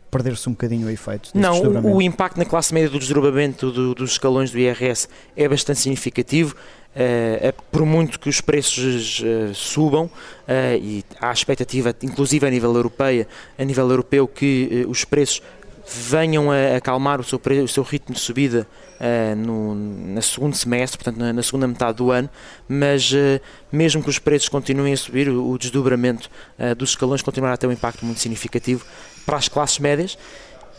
perder-se 0.10 0.48
um 0.50 0.54
bocadinho 0.54 0.88
o 0.88 0.90
efeito? 0.90 1.32
Não, 1.34 1.62
o, 1.62 2.02
impacto 2.02 2.38
na 2.38 2.46
classe 2.46 2.74
média 2.74 2.90
do 2.90 3.00
desdobramento 3.00 3.72
do, 3.72 3.96
dos 3.96 4.12
escalões 4.12 4.52
do 4.52 4.58
IRS 4.58 5.08
é 5.36 5.48
bastante 5.48 5.80
significativo. 5.80 6.56
Uh, 6.96 7.38
é 7.40 7.54
por 7.72 7.86
muito 7.86 8.20
que 8.20 8.28
os 8.28 8.42
preços 8.42 9.20
uh, 9.20 9.54
subam 9.54 10.06
uh, 10.06 10.12
e 10.82 11.06
há 11.22 11.32
expectativa, 11.32 11.96
inclusive 12.02 12.48
a 12.48 12.50
nível 12.50 12.74
europeia, 12.76 13.28
a 13.58 13.64
nível 13.64 13.88
europeu, 13.90 14.28
que 14.28 14.86
os 14.90 15.06
preços 15.06 15.42
venham 15.92 16.52
a 16.52 16.78
acalmar 16.78 17.20
o 17.20 17.24
seu, 17.24 17.42
o 17.64 17.68
seu 17.68 17.84
ritmo 17.84 18.14
de 18.14 18.22
subida 18.22 18.68
uh, 19.00 19.36
no, 19.36 19.74
no 19.74 20.22
segundo 20.22 20.56
semestre, 20.56 20.98
portanto 20.98 21.18
na, 21.20 21.34
na, 21.34 21.42
segunda 21.42 21.68
metade 21.68 21.98
do 21.98 22.12
ano, 22.12 22.30
mas 22.68 23.12
uh, 23.12 23.42
mesmo 23.72 24.04
que 24.04 24.10
os 24.10 24.20
preços 24.20 24.50
continuem 24.50 24.94
a 24.94 24.98
subir, 24.98 25.30
o, 25.30 25.50
o 25.50 25.58
desdobramento 25.58 26.30
uh, 26.60 26.76
dos 26.76 26.92
escalões 26.92 27.22
continuará 27.22 27.56
a 27.56 27.58
ter 27.58 27.66
um 27.66 27.72
impacto 27.72 28.06
muito 28.06 28.20
significativo 28.20 28.86
para 29.26 29.38
as 29.38 29.48
classes 29.48 29.80
médias 29.80 30.18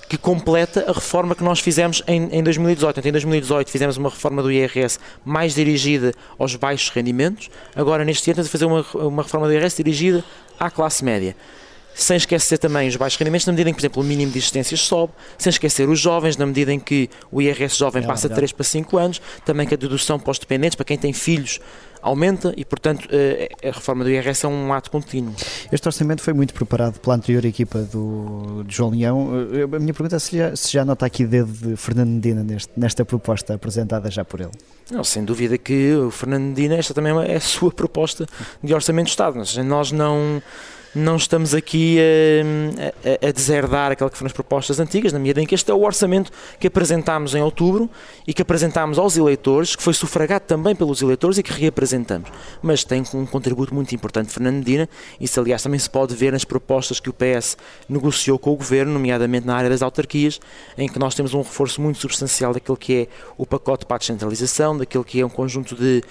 que 0.09 0.17
completa 0.17 0.85
a 0.89 0.93
reforma 0.93 1.37
que 1.37 1.45
nós 1.45 1.61
fizemos 1.61 2.03
em, 2.07 2.25
em 2.33 2.43
2018. 2.43 2.99
Então, 2.99 3.09
em 3.09 3.13
2018 3.13 3.71
fizemos 3.71 3.97
uma 3.97 4.11
reforma 4.11 4.43
do 4.43 4.51
IRS 4.51 4.99
mais 5.25 5.55
dirigida 5.55 6.13
aos 6.37 6.57
baixos 6.57 6.91
rendimentos, 6.91 7.49
agora 7.77 8.05
neste 8.05 8.29
ano 8.31 8.41
estamos 8.43 8.49
a 8.49 8.51
fazer 8.51 8.65
uma, 8.65 9.07
uma 9.07 9.23
reforma 9.23 9.47
do 9.47 9.53
IRS 9.53 9.77
dirigida 9.77 10.25
à 10.59 10.69
classe 10.69 11.05
média 11.05 11.37
sem 11.95 12.17
esquecer 12.17 12.59
também 12.59 12.89
os 12.89 12.97
baixos 12.97 13.19
rendimentos, 13.19 13.47
na 13.47 13.53
medida 13.53 13.71
em 13.71 13.73
que, 13.73 13.81
por 13.81 13.83
exemplo, 13.83 14.03
o 14.03 14.07
mínimo 14.07 14.33
de 14.33 14.39
existências 14.39 14.81
sobe, 14.81 15.13
sem 15.37 15.51
esquecer 15.51 15.89
os 15.89 15.99
jovens, 15.99 16.37
na 16.37 16.47
medida 16.47 16.73
em 16.73 16.79
que 16.79 17.11
o 17.31 17.43
IRS 17.43 17.77
jovem 17.77 18.03
é 18.03 18.07
passa 18.07 18.29
de 18.29 18.35
3 18.35 18.53
para 18.53 18.65
5 18.65 18.99
anos, 18.99 19.21
também 19.45 19.67
que 19.67 19.75
a 19.75 19.77
dedução 19.77 20.19
para 20.19 20.31
os 20.31 20.39
dependentes, 20.39 20.77
para 20.77 20.85
quem 20.85 20.97
tem 20.97 21.13
filhos, 21.13 21.61
aumenta 22.03 22.53
e, 22.57 22.65
portanto, 22.65 23.07
eh, 23.11 23.49
a 23.63 23.67
reforma 23.67 24.05
do 24.05 24.11
IRS 24.11 24.47
é 24.47 24.49
um 24.49 24.73
ato 24.73 24.91
contínuo. 24.91 25.35
Este 25.71 25.87
orçamento 25.87 26.23
foi 26.23 26.33
muito 26.33 26.55
preparado 26.55 26.99
pela 26.99 27.17
anterior 27.17 27.45
equipa 27.45 27.81
do, 27.81 28.65
de 28.65 28.75
João 28.75 28.91
Leão. 28.91 29.31
Eh, 29.53 29.77
a 29.77 29.79
minha 29.79 29.93
pergunta 29.93 30.17
é 30.17 30.19
se 30.19 30.37
já, 30.37 30.57
se 30.57 30.73
já 30.73 30.85
nota 30.85 31.05
aqui 31.05 31.25
dedo 31.25 31.53
de 31.53 31.77
Fernando 31.77 32.09
Medina 32.09 32.43
neste, 32.43 32.73
nesta 32.77 33.05
proposta 33.05 33.55
apresentada 33.55 34.11
já 34.11 34.25
por 34.25 34.41
ele. 34.41 34.53
Não, 34.91 35.05
sem 35.05 35.25
dúvida 35.25 35.57
que 35.59 35.95
o 35.95 36.11
Fernando 36.11 36.45
Medina, 36.45 36.77
esta 36.77 36.95
também 36.95 37.13
é 37.25 37.37
a 37.37 37.41
sua 37.41 37.71
proposta 37.73 38.27
de 38.63 38.75
orçamento 38.75 39.07
de 39.07 39.11
Estado. 39.11 39.39
Nós 39.65 39.93
não 39.93 40.43
não 40.95 41.17
estamos 41.17 41.55
aqui 41.55 41.99
a, 42.01 43.27
a, 43.27 43.29
a 43.29 43.33
deserdar 43.33 43.93
aquelas 43.93 44.13
que 44.13 44.19
foram 44.19 44.27
as 44.27 44.33
propostas 44.33 44.81
antigas, 44.81 45.13
na 45.13 45.19
medida 45.19 45.41
em 45.41 45.47
que 45.47 45.55
este 45.55 45.71
é 45.71 45.75
o 45.75 45.83
orçamento 45.83 46.33
que 46.59 46.67
apresentámos 46.67 47.35
em 47.35 47.43
outubro 47.43 47.89
e 48.27 48.35
que 48.35 48.43
apresentámos 48.43 48.99
aos 48.99 49.17
eleitores, 49.17 49.77
que 49.77 49.83
foi 49.83 49.95
sufragado 49.95 50.45
também 50.47 50.75
pelos 50.75 51.01
eleitores 51.01 51.39
e 51.39 51.43
que 51.43 51.53
reapresentamos. 51.53 52.31
Mas 52.63 52.85
tem 52.85 53.03
um 53.15 53.27
contributo 53.27 53.75
muito 53.75 53.95
importante 53.95 54.33
Fernando 54.33 54.57
Medina, 54.57 54.89
isso 55.21 55.39
aliás 55.39 55.63
também 55.63 55.79
se 55.79 55.89
pode 55.89 56.15
ver 56.15 56.33
nas 56.33 56.45
propostas 56.45 56.99
que 56.99 57.09
o 57.09 57.13
PS 57.13 57.57
negociou 57.89 58.39
com 58.39 58.53
o 58.53 58.57
Governo, 58.57 58.93
nomeadamente 58.93 59.47
na 59.47 59.55
área 59.55 59.71
das 59.71 59.83
autarquias, 59.83 60.41
em 60.77 60.89
que 60.89 60.99
nós 60.99 61.15
temos 61.15 61.35
um 61.35 61.39
reforço 61.39 61.81
muito 61.81 61.99
substancial 61.99 62.53
daquilo 62.53 62.77
que 62.77 62.95
é 62.95 63.09
o 63.39 63.47
pacote 63.47 63.87
para 63.87 63.97
a 63.97 63.99
descentralização, 63.99 64.77
daquilo 64.77 65.05
que 65.05 65.21
é 65.21 65.27
um 65.27 65.31
conjunto 65.31 65.75
de 65.77 66.03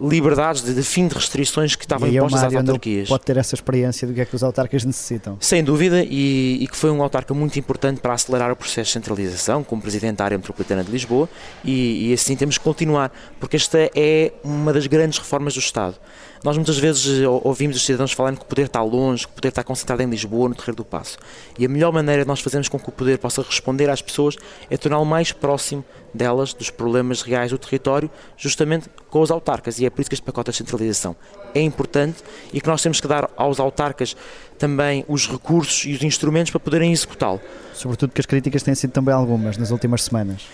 liberdades, 0.00 0.62
de, 0.62 0.74
de, 0.74 0.82
fim 0.82 1.08
de 1.08 1.14
restrições 1.14 1.74
que 1.74 1.84
estavam 1.84 2.08
é 2.08 2.12
impostas 2.12 2.44
às 2.44 2.54
autarquias. 2.54 3.08
Pode 3.08 3.24
ter 3.24 3.36
essa 3.36 3.54
experiência 3.54 4.06
do 4.06 4.14
que 4.14 4.20
é 4.20 4.24
que 4.24 4.34
os 4.34 4.42
autarcas 4.42 4.84
necessitam. 4.84 5.36
Sem 5.40 5.64
dúvida, 5.64 6.02
e, 6.02 6.58
e, 6.60 6.68
que 6.68 6.76
foi 6.76 6.90
um 6.90 7.02
autarca 7.02 7.32
muito 7.32 7.58
importante 7.58 8.00
para 8.00 8.14
acelerar 8.14 8.50
o 8.50 8.56
processo 8.56 8.88
de 8.88 8.92
centralização, 8.92 9.64
como 9.64 9.80
Presidente 9.80 10.16
da 10.16 10.24
Área 10.24 10.38
Metropolitana 10.38 10.84
de 10.84 10.90
Lisboa, 10.90 11.28
e, 11.64 12.10
e 12.10 12.12
assim 12.12 12.36
temos 12.36 12.58
que 12.58 12.64
continuar, 12.64 13.12
porque 13.40 13.56
esta 13.56 13.90
é 13.94 14.32
uma 14.44 14.72
das 14.72 14.86
grandes 14.86 15.18
reformas 15.18 15.54
do 15.54 15.60
Estado. 15.60 15.96
Nós 16.44 16.56
muitas 16.56 16.78
vezes 16.78 17.22
eh, 17.22 17.26
ouvimos 17.26 17.76
os 17.76 17.84
cidadãos 17.84 18.12
falarem 18.12 18.38
que 18.38 18.44
o 18.44 18.46
poder 18.46 18.66
está 18.66 18.82
longe, 18.82 19.26
que 19.26 19.32
o 19.32 19.34
poder 19.34 19.48
está 19.48 19.64
concentrado 19.64 20.02
em 20.02 20.06
Lisboa, 20.06 20.48
no 20.48 20.54
Terreiro 20.54 20.76
do 20.76 20.84
Passo. 20.84 21.18
E 21.58 21.64
a 21.64 21.68
melhor 21.68 21.92
maneira 21.92 22.22
de 22.22 22.28
nós 22.28 22.40
fazermos 22.40 22.68
com 22.68 22.78
que 22.78 22.88
o 22.88 22.92
poder 22.92 23.18
possa 23.18 23.42
responder 23.42 23.88
às 23.90 24.02
pessoas 24.02 24.36
é 24.70 24.76
torná-lo 24.76 25.04
mais 25.04 25.32
próximo 25.32 25.84
delas, 26.12 26.54
dos 26.54 26.70
problemas 26.70 27.22
reais 27.22 27.50
do 27.50 27.58
território, 27.58 28.10
justamente 28.36 28.88
com 29.10 29.20
os 29.20 29.30
autarcas. 29.30 29.78
E 29.78 29.86
é 29.86 29.90
por 29.90 30.00
isso 30.00 30.10
que 30.10 30.14
este 30.14 30.24
pacote 30.24 30.50
de 30.50 30.56
centralização 30.56 31.14
é 31.54 31.60
importante 31.60 32.22
e 32.52 32.60
que 32.60 32.66
nós 32.68 32.82
temos 32.82 33.00
que 33.00 33.08
dar 33.08 33.30
aos 33.36 33.60
autarcas 33.60 34.16
também 34.56 35.04
os 35.08 35.28
recursos 35.28 35.84
e 35.84 35.92
os 35.92 36.02
instrumentos 36.02 36.50
para 36.50 36.60
poderem 36.60 36.92
executá-lo. 36.92 37.40
Sobretudo 37.74 38.12
que 38.12 38.20
as 38.20 38.26
críticas 38.26 38.62
têm 38.62 38.74
sido 38.74 38.90
também 38.90 39.14
algumas 39.14 39.56
nas 39.56 39.70
últimas 39.70 40.02
semanas. 40.02 40.46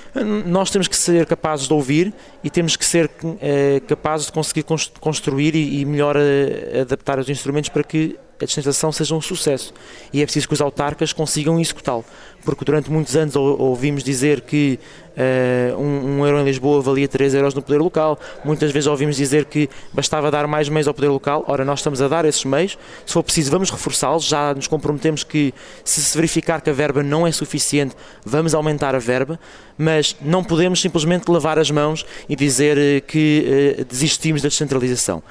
Nós 0.44 0.70
temos 0.70 0.88
que 0.88 0.96
ser 0.96 1.24
capazes 1.26 1.68
de 1.68 1.72
ouvir 1.72 2.12
e 2.42 2.50
temos 2.50 2.76
que 2.76 2.84
ser 2.84 3.10
eh, 3.40 3.80
capazes 3.86 4.26
de 4.26 4.32
conseguir 4.32 4.64
construir 5.00 5.54
e, 5.54 5.84
melhor 5.84 6.16
eh, 6.16 6.80
adaptar 6.80 7.18
os 7.18 7.28
instrumentos 7.28 7.70
para 7.70 7.84
que 7.84 8.18
a 8.42 8.46
descentralização 8.46 8.92
seja 8.92 9.14
um 9.14 9.20
sucesso. 9.20 9.72
E 10.12 10.20
é 10.20 10.24
preciso 10.24 10.48
que 10.48 10.54
os 10.54 10.60
autarcas 10.60 11.12
consigam 11.12 11.60
executá-lo, 11.60 12.04
porque 12.44 12.64
durante 12.64 12.90
muitos 12.90 13.14
anos 13.16 13.36
ouvimos 13.36 14.02
dizer 14.02 14.40
que 14.40 14.78
uh, 15.16 15.80
um, 15.80 16.18
um, 16.18 16.26
euro 16.26 16.40
em 16.40 16.44
Lisboa 16.44 16.82
valia 16.82 17.06
3 17.06 17.34
euros 17.34 17.54
no 17.54 17.62
poder 17.62 17.78
local, 17.78 18.18
muitas 18.44 18.70
vezes 18.72 18.86
ouvimos 18.86 19.16
dizer 19.16 19.44
que 19.44 19.68
bastava 19.92 20.30
dar 20.30 20.46
mais 20.46 20.68
meios 20.68 20.88
ao 20.88 20.94
poder 20.94 21.08
local. 21.08 21.44
Ora, 21.46 21.64
nós 21.64 21.78
estamos 21.78 22.02
a 22.02 22.08
dar 22.08 22.24
esses 22.24 22.44
meios, 22.44 22.78
se 23.06 23.12
for 23.12 23.22
preciso, 23.22 23.50
vamos 23.50 23.70
reforçá-los. 23.70 24.24
Já 24.24 24.54
nos 24.54 24.66
comprometemos 24.66 25.24
que, 25.24 25.54
se 25.84 26.02
se 26.02 26.16
verificar 26.16 26.60
que 26.60 26.70
a 26.70 26.72
verba 26.72 27.02
não 27.02 27.26
é 27.26 27.32
suficiente, 27.32 27.94
vamos 28.24 28.54
aumentar 28.54 28.94
a 28.94 28.98
verba, 28.98 29.38
mas 29.78 30.16
não 30.20 30.42
podemos 30.42 30.80
simplesmente 30.80 31.30
lavar 31.30 31.58
as 31.58 31.70
mãos 31.70 32.04
e 32.28 32.36
dizer 32.36 32.76
eh, 32.78 33.00
que 33.00 33.78
uh, 33.78 33.84
desistimos 33.84 34.42
da 34.42 34.48
descentralização. 34.48 35.22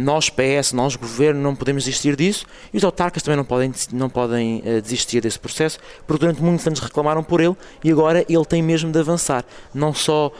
Nós, 0.00 0.30
PS, 0.30 0.72
nós, 0.72 0.96
Governo, 0.96 1.40
não 1.40 1.54
podemos 1.54 1.84
desistir 1.84 2.16
disso 2.16 2.46
e 2.72 2.76
os 2.76 2.84
autarcas 2.84 3.22
também 3.22 3.36
não 3.36 3.44
podem, 3.44 3.72
não 3.92 4.08
podem 4.08 4.58
uh, 4.60 4.80
desistir 4.80 5.20
desse 5.20 5.38
processo, 5.38 5.78
porque 6.06 6.20
durante 6.20 6.42
muitos 6.42 6.66
anos 6.66 6.80
reclamaram 6.80 7.22
por 7.22 7.40
ele 7.40 7.56
e 7.84 7.90
agora 7.90 8.24
ele 8.28 8.44
tem 8.44 8.62
mesmo 8.62 8.90
de 8.90 8.98
avançar, 8.98 9.44
não 9.74 9.92
só 9.92 10.28
uh, 10.28 10.32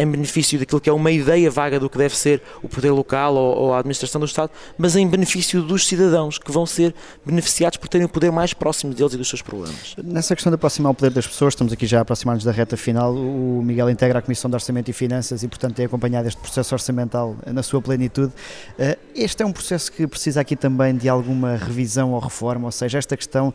em 0.00 0.06
benefício 0.06 0.58
daquilo 0.58 0.80
que 0.80 0.88
é 0.88 0.92
uma 0.92 1.10
ideia 1.10 1.50
vaga 1.50 1.80
do 1.80 1.90
que 1.90 1.98
deve 1.98 2.16
ser 2.16 2.40
o 2.62 2.68
poder 2.68 2.90
local 2.90 3.34
ou, 3.34 3.56
ou, 3.56 3.74
a 3.74 3.78
administração 3.78 4.20
do 4.20 4.26
Estado, 4.26 4.50
mas 4.78 4.94
em 4.94 5.06
benefício 5.06 5.62
dos 5.62 5.86
cidadãos 5.86 6.38
que 6.38 6.52
vão 6.52 6.64
ser 6.64 6.94
beneficiados 7.24 7.78
por 7.78 7.88
terem 7.88 8.06
o 8.06 8.08
poder 8.08 8.30
mais 8.30 8.54
próximo 8.54 8.94
deles 8.94 9.14
e 9.14 9.16
dos 9.16 9.28
seus 9.28 9.42
problemas. 9.42 9.94
Nessa 10.02 10.34
questão 10.34 10.50
de 10.50 10.54
aproximar 10.54 10.92
o 10.92 10.94
poder 10.94 11.10
das 11.10 11.26
pessoas, 11.26 11.54
estamos 11.54 11.72
aqui 11.72 11.86
já 11.86 11.98
a 11.98 12.02
aproximar-nos 12.02 12.44
da 12.44 12.52
reta 12.52 12.76
final. 12.76 13.14
O 13.14 13.62
Miguel 13.64 13.90
integra 13.90 14.20
a 14.20 14.22
Comissão 14.22 14.48
de 14.48 14.54
Orçamento 14.54 14.88
e 14.88 14.92
Finanças 14.92 15.42
e, 15.42 15.48
portanto, 15.48 15.74
tem 15.74 15.86
acompanhado 15.86 16.28
este 16.28 16.40
processo 16.40 16.74
orçamental 16.74 17.36
na 17.46 17.62
sua 17.62 17.82
plenitude. 17.82 18.32
Uh, 18.78 18.99
este 19.14 19.42
é 19.42 19.46
um 19.46 19.52
processo 19.52 19.90
que 19.90 20.06
precisa 20.06 20.40
aqui 20.40 20.54
também 20.54 20.96
de 20.96 21.08
alguma 21.08 21.56
revisão 21.56 22.12
ou 22.12 22.20
reforma, 22.20 22.66
ou 22.66 22.72
seja, 22.72 22.98
esta 22.98 23.16
questão 23.16 23.52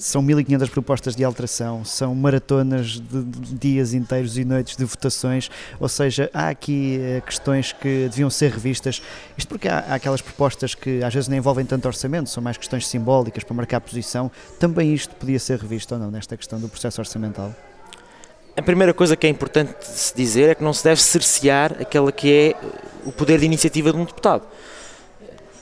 são 0.00 0.20
1500 0.20 0.68
propostas 0.68 1.14
de 1.14 1.22
alteração, 1.24 1.84
são 1.84 2.14
maratonas 2.14 3.00
de 3.00 3.54
dias 3.54 3.94
inteiros 3.94 4.36
e 4.36 4.44
noites 4.44 4.76
de 4.76 4.84
votações, 4.84 5.48
ou 5.78 5.88
seja, 5.88 6.28
há 6.34 6.48
aqui 6.48 7.00
questões 7.24 7.72
que 7.72 8.08
deviam 8.10 8.28
ser 8.28 8.50
revistas. 8.50 9.00
Isto 9.38 9.48
porque 9.48 9.68
há, 9.68 9.78
aquelas 9.94 10.20
propostas 10.20 10.74
que 10.74 11.02
às 11.02 11.14
vezes 11.14 11.28
nem 11.28 11.38
envolvem 11.38 11.64
tanto 11.64 11.86
orçamento, 11.86 12.28
são 12.28 12.42
mais 12.42 12.56
questões 12.56 12.86
simbólicas 12.86 13.44
para 13.44 13.54
marcar 13.54 13.80
posição. 13.80 14.30
Também 14.58 14.92
isto 14.92 15.14
podia 15.14 15.38
ser 15.38 15.58
revisto 15.58 15.94
ou 15.94 16.00
não 16.00 16.10
nesta 16.10 16.36
questão 16.36 16.58
do 16.58 16.68
processo 16.68 17.00
orçamental? 17.00 17.54
A 18.56 18.62
primeira 18.62 18.94
coisa 18.94 19.14
que 19.14 19.26
é 19.26 19.30
importante 19.30 19.86
se 19.86 20.16
dizer 20.16 20.48
é 20.48 20.54
que 20.54 20.64
não 20.64 20.72
se 20.72 20.82
deve 20.82 21.00
cercear 21.00 21.76
aquela 21.78 22.10
que 22.10 22.32
é 22.32 22.56
o 23.04 23.12
poder 23.12 23.38
de 23.38 23.44
iniciativa 23.44 23.92
de 23.92 23.98
um 23.98 24.04
deputado. 24.04 24.44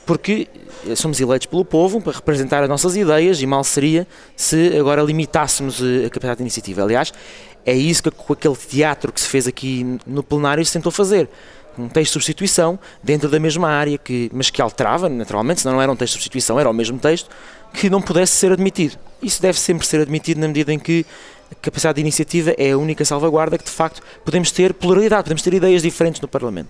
Porque 0.06 0.48
somos 0.96 1.18
eleitos 1.18 1.46
pelo 1.46 1.64
povo 1.64 2.00
para 2.00 2.12
representar 2.12 2.62
as 2.62 2.68
nossas 2.68 2.96
ideias 2.96 3.40
e 3.40 3.46
mal 3.46 3.64
seria 3.64 4.06
se 4.36 4.76
agora 4.78 5.02
limitássemos 5.02 5.80
a 5.80 6.10
capacidade 6.10 6.38
de 6.38 6.42
iniciativa. 6.42 6.82
Aliás, 6.82 7.12
é 7.64 7.74
isso 7.74 8.02
que 8.02 8.10
com 8.10 8.32
aquele 8.32 8.56
teatro 8.56 9.12
que 9.12 9.20
se 9.20 9.28
fez 9.28 9.46
aqui 9.46 9.98
no 10.06 10.22
plenário 10.22 10.64
se 10.64 10.72
tentou 10.72 10.92
fazer 10.92 11.28
um 11.78 11.88
texto 11.88 12.10
de 12.10 12.12
substituição 12.12 12.78
dentro 13.02 13.28
da 13.28 13.40
mesma 13.40 13.68
área, 13.68 13.98
que, 13.98 14.30
mas 14.32 14.50
que 14.50 14.62
alterava, 14.62 15.08
naturalmente, 15.08 15.62
senão 15.62 15.74
não 15.74 15.82
era 15.82 15.90
um 15.90 15.96
texto 15.96 16.12
de 16.12 16.18
substituição, 16.18 16.60
era 16.60 16.70
o 16.70 16.72
mesmo 16.72 16.98
texto, 16.98 17.28
que 17.72 17.90
não 17.90 18.00
pudesse 18.00 18.32
ser 18.32 18.52
admitido. 18.52 18.96
Isso 19.22 19.42
deve 19.42 19.58
sempre 19.58 19.86
ser 19.86 20.00
admitido 20.00 20.40
na 20.40 20.46
medida 20.46 20.72
em 20.72 20.78
que 20.78 21.04
a 21.50 21.54
capacidade 21.56 21.96
de 21.96 22.00
iniciativa 22.02 22.54
é 22.56 22.72
a 22.72 22.78
única 22.78 23.04
salvaguarda 23.04 23.58
que, 23.58 23.64
de 23.64 23.70
facto, 23.70 24.02
podemos 24.24 24.50
ter 24.50 24.72
pluralidade, 24.74 25.24
podemos 25.24 25.42
ter 25.42 25.52
ideias 25.54 25.82
diferentes 25.82 26.20
no 26.20 26.28
Parlamento. 26.28 26.68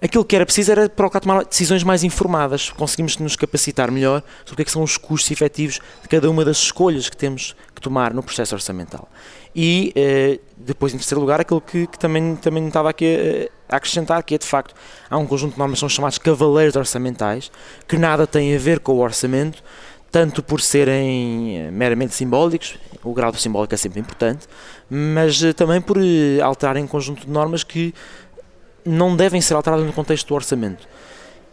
Aquilo 0.00 0.24
que 0.24 0.36
era 0.36 0.44
preciso 0.44 0.72
era 0.72 0.88
procurar 0.90 1.20
tomar 1.20 1.44
decisões 1.44 1.82
mais 1.82 2.04
informadas, 2.04 2.70
conseguimos 2.70 3.16
nos 3.16 3.34
capacitar 3.34 3.90
melhor 3.90 4.22
sobre 4.44 4.52
o 4.52 4.56
que, 4.56 4.62
é 4.62 4.64
que 4.66 4.70
são 4.70 4.82
os 4.82 4.98
custos 4.98 5.30
efetivos 5.30 5.80
de 6.02 6.08
cada 6.08 6.30
uma 6.30 6.44
das 6.44 6.58
escolhas 6.58 7.08
que 7.08 7.16
temos 7.16 7.56
que 7.74 7.80
tomar 7.80 8.12
no 8.12 8.22
processo 8.22 8.54
orçamental. 8.54 9.08
E 9.54 9.92
eh, 9.96 10.38
depois, 10.54 10.92
em 10.92 10.98
terceiro 10.98 11.20
lugar, 11.20 11.40
aquilo 11.40 11.62
que, 11.62 11.86
que 11.86 11.98
também, 11.98 12.36
também 12.36 12.66
estava 12.66 12.90
aqui 12.90 13.48
a, 13.68 13.74
a, 13.74 13.76
acrescentar, 13.78 14.22
que 14.22 14.34
é 14.34 14.38
de 14.38 14.46
facto, 14.46 14.74
há 15.08 15.16
um 15.16 15.26
conjunto 15.26 15.54
de 15.54 15.58
normas 15.58 15.78
que 15.78 15.80
são 15.80 15.88
chamados 15.88 16.18
cavaleiros 16.18 16.76
orçamentais, 16.76 17.50
que 17.88 17.96
nada 17.96 18.26
têm 18.26 18.54
a 18.54 18.58
ver 18.58 18.80
com 18.80 18.92
o 18.92 18.98
orçamento, 18.98 19.62
tanto 20.12 20.42
por 20.42 20.60
serem 20.60 21.58
eh, 21.58 21.70
meramente 21.70 22.14
simbólicos, 22.14 22.78
o 23.02 23.14
grau 23.14 23.32
de 23.32 23.40
simbólico 23.40 23.74
é 23.74 23.78
sempre 23.78 24.00
importante, 24.00 24.46
mas 24.90 25.42
eh, 25.42 25.52
também 25.52 25.80
por 25.80 25.96
alterarem 26.42 26.84
um 26.84 26.86
conjunto 26.86 27.24
de 27.24 27.30
normas 27.30 27.64
que 27.64 27.94
não 28.86 29.16
devem 29.16 29.40
ser 29.40 29.54
alteradas 29.54 29.86
no 29.86 29.92
contexto 29.92 30.28
do 30.28 30.34
orçamento. 30.34 30.86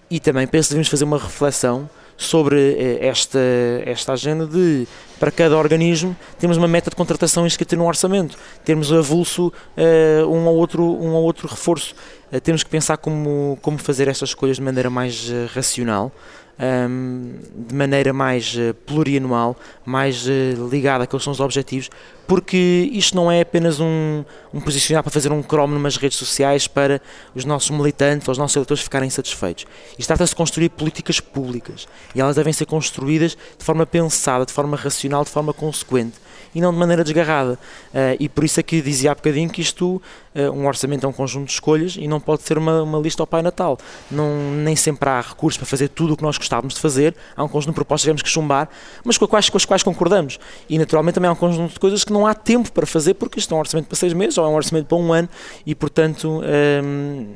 E 0.09 0.19
também 0.19 0.45
penso 0.47 0.67
que 0.67 0.73
devemos 0.73 0.89
fazer 0.89 1.03
uma 1.03 1.17
reflexão 1.17 1.89
sobre 2.15 2.75
eh, 2.77 3.07
esta, 3.07 3.39
esta 3.85 4.13
agenda 4.13 4.45
de, 4.45 4.87
para 5.23 5.31
cada 5.31 5.57
organismo, 5.57 6.13
temos 6.37 6.57
uma 6.57 6.67
meta 6.67 6.89
de 6.89 6.97
contratação 6.97 7.47
inscrita 7.47 7.77
no 7.77 7.87
orçamento, 7.87 8.37
temos 8.65 8.91
avulso 8.91 9.53
uh, 9.77 10.27
um, 10.27 10.45
ou 10.47 10.57
outro, 10.57 10.83
um 10.83 11.13
ou 11.13 11.23
outro 11.23 11.47
reforço. 11.47 11.95
Uh, 12.29 12.41
temos 12.41 12.61
que 12.61 12.69
pensar 12.69 12.97
como, 12.97 13.57
como 13.61 13.77
fazer 13.77 14.09
estas 14.09 14.31
escolhas 14.31 14.57
de 14.57 14.61
maneira 14.61 14.89
mais 14.89 15.29
uh, 15.29 15.47
racional 15.55 16.11
um, 16.59 17.33
de 17.67 17.73
maneira 17.73 18.13
mais 18.13 18.55
uh, 18.55 18.73
plurianual, 18.85 19.55
mais 19.85 20.25
uh, 20.27 20.69
ligada 20.69 21.03
àqueles 21.03 21.23
são 21.23 21.33
os 21.33 21.39
objetivos, 21.39 21.89
porque 22.27 22.89
isto 22.93 23.15
não 23.15 23.31
é 23.31 23.41
apenas 23.41 23.79
um, 23.79 24.23
um 24.53 24.61
posicionar 24.61 25.03
para 25.03 25.11
fazer 25.11 25.31
um 25.31 25.41
cromo 25.41 25.77
nas 25.79 25.97
redes 25.97 26.17
sociais 26.17 26.67
para 26.67 27.01
os 27.35 27.43
nossos 27.43 27.69
militantes, 27.69 28.27
os 28.27 28.37
nossos 28.37 28.55
eleitores 28.55 28.83
ficarem 28.83 29.09
satisfeitos. 29.09 29.65
Isto 29.97 30.07
trata-se 30.07 30.31
de 30.31 30.35
construir 30.35 30.69
políticas 30.69 31.19
públicas 31.19 31.87
e 32.15 32.21
elas 32.21 32.35
devem 32.35 32.53
ser 32.53 32.65
construídas 32.65 33.31
de 33.57 33.65
forma 33.65 33.85
pensada, 33.85 34.45
de 34.45 34.53
forma 34.53 34.77
racional, 34.77 35.12
de 35.21 35.29
forma 35.29 35.53
consequente 35.53 36.23
e 36.55 36.61
não 36.61 36.71
de 36.71 36.77
maneira 36.77 37.03
desgarrada. 37.03 37.53
Uh, 37.93 38.15
e 38.19 38.29
por 38.29 38.43
isso 38.43 38.59
é 38.59 38.63
que 38.63 38.81
dizia 38.81 39.11
há 39.11 39.15
bocadinho 39.15 39.49
que 39.49 39.61
isto, 39.61 40.01
uh, 40.35 40.51
um 40.51 40.67
orçamento 40.67 41.05
é 41.05 41.09
um 41.09 41.13
conjunto 41.13 41.47
de 41.47 41.53
escolhas 41.53 41.95
e 41.97 42.07
não 42.07 42.19
pode 42.19 42.43
ser 42.43 42.57
uma, 42.57 42.83
uma 42.83 42.99
lista 42.99 43.23
ao 43.23 43.27
Pai 43.27 43.41
Natal. 43.41 43.77
Não, 44.09 44.51
nem 44.51 44.75
sempre 44.75 45.09
há 45.09 45.21
recursos 45.21 45.57
para 45.57 45.65
fazer 45.65 45.89
tudo 45.89 46.13
o 46.13 46.17
que 46.17 46.23
nós 46.23 46.37
gostávamos 46.37 46.75
de 46.75 46.79
fazer, 46.79 47.15
há 47.35 47.43
um 47.43 47.47
conjunto 47.47 47.71
de 47.71 47.75
propostas 47.75 48.03
que 48.03 48.09
temos 48.09 48.21
que 48.21 48.29
chumbar, 48.29 48.69
mas 49.03 49.17
com, 49.17 49.27
quais, 49.27 49.49
com 49.49 49.57
as 49.57 49.65
quais 49.65 49.83
concordamos. 49.83 50.39
E 50.69 50.77
naturalmente 50.77 51.15
também 51.15 51.29
há 51.29 51.33
um 51.33 51.37
conjunto 51.37 51.73
de 51.73 51.79
coisas 51.79 52.03
que 52.03 52.13
não 52.13 52.27
há 52.27 52.33
tempo 52.33 52.71
para 52.71 52.85
fazer 52.85 53.15
porque 53.15 53.39
isto 53.39 53.53
é 53.53 53.57
um 53.57 53.59
orçamento 53.59 53.87
para 53.87 53.97
seis 53.97 54.13
meses 54.13 54.37
ou 54.37 54.45
é 54.45 54.49
um 54.49 54.55
orçamento 54.55 54.87
para 54.87 54.97
um 54.97 55.11
ano 55.11 55.29
e 55.65 55.73
portanto. 55.73 56.41
Um, 56.83 57.27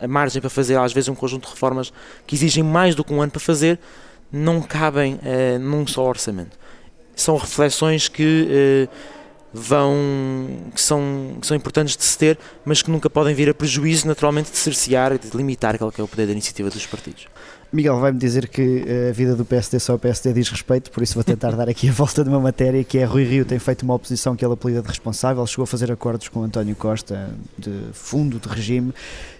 a 0.00 0.08
margem 0.08 0.40
para 0.40 0.50
fazer 0.50 0.76
às 0.76 0.92
vezes 0.92 1.08
um 1.08 1.14
conjunto 1.14 1.44
de 1.44 1.50
reformas 1.54 1.92
que 2.26 2.34
exigem 2.34 2.64
mais 2.64 2.96
do 2.96 3.04
que 3.04 3.14
um 3.14 3.22
ano 3.22 3.30
para 3.30 3.40
fazer 3.40 3.78
não 4.30 4.60
cabem 4.60 5.14
uh, 5.14 5.58
num 5.60 5.86
só 5.86 6.04
orçamento 6.04 6.58
são 7.14 7.36
reflexões 7.36 8.08
que 8.08 8.48
eh, 8.50 8.88
vão 9.54 9.94
que 10.74 10.80
são, 10.80 11.36
que 11.40 11.46
são 11.46 11.56
importantes 11.56 11.96
de 11.96 12.02
se 12.02 12.18
ter, 12.18 12.36
mas 12.64 12.82
que 12.82 12.90
nunca 12.90 13.08
podem 13.08 13.34
vir 13.34 13.48
a 13.48 13.54
prejuízo 13.54 14.06
naturalmente 14.08 14.50
de 14.50 14.58
cercear, 14.58 15.16
de 15.16 15.34
limitar 15.34 15.78
que 15.78 16.00
é 16.00 16.04
o 16.04 16.08
poder 16.08 16.26
da 16.26 16.32
iniciativa 16.32 16.68
dos 16.68 16.84
partidos. 16.86 17.28
Miguel 17.72 17.98
vai-me 17.98 18.18
dizer 18.18 18.48
que 18.48 18.84
eh, 18.86 19.08
a 19.10 19.12
vida 19.12 19.34
do 19.34 19.44
PSD 19.44 19.80
só 19.80 19.94
o 19.94 19.98
PSD 19.98 20.32
diz 20.32 20.48
respeito, 20.48 20.92
por 20.92 21.02
isso 21.02 21.14
vou 21.14 21.24
tentar 21.24 21.50
dar 21.56 21.68
aqui 21.68 21.88
a 21.88 21.92
volta 21.92 22.22
de 22.22 22.28
uma 22.28 22.38
matéria 22.38 22.84
que 22.84 22.98
é 22.98 23.04
Rui 23.04 23.24
Rio 23.24 23.44
tem 23.44 23.58
feito 23.58 23.82
uma 23.82 23.94
oposição 23.94 24.36
que 24.36 24.44
ele 24.44 24.54
apelida 24.54 24.80
de 24.80 24.86
responsável, 24.86 25.44
chegou 25.44 25.64
a 25.64 25.66
fazer 25.66 25.90
acordos 25.90 26.28
com 26.28 26.44
António 26.44 26.76
Costa 26.76 27.30
de 27.58 27.72
fundo 27.92 28.38
de 28.38 28.48
regime. 28.48 28.92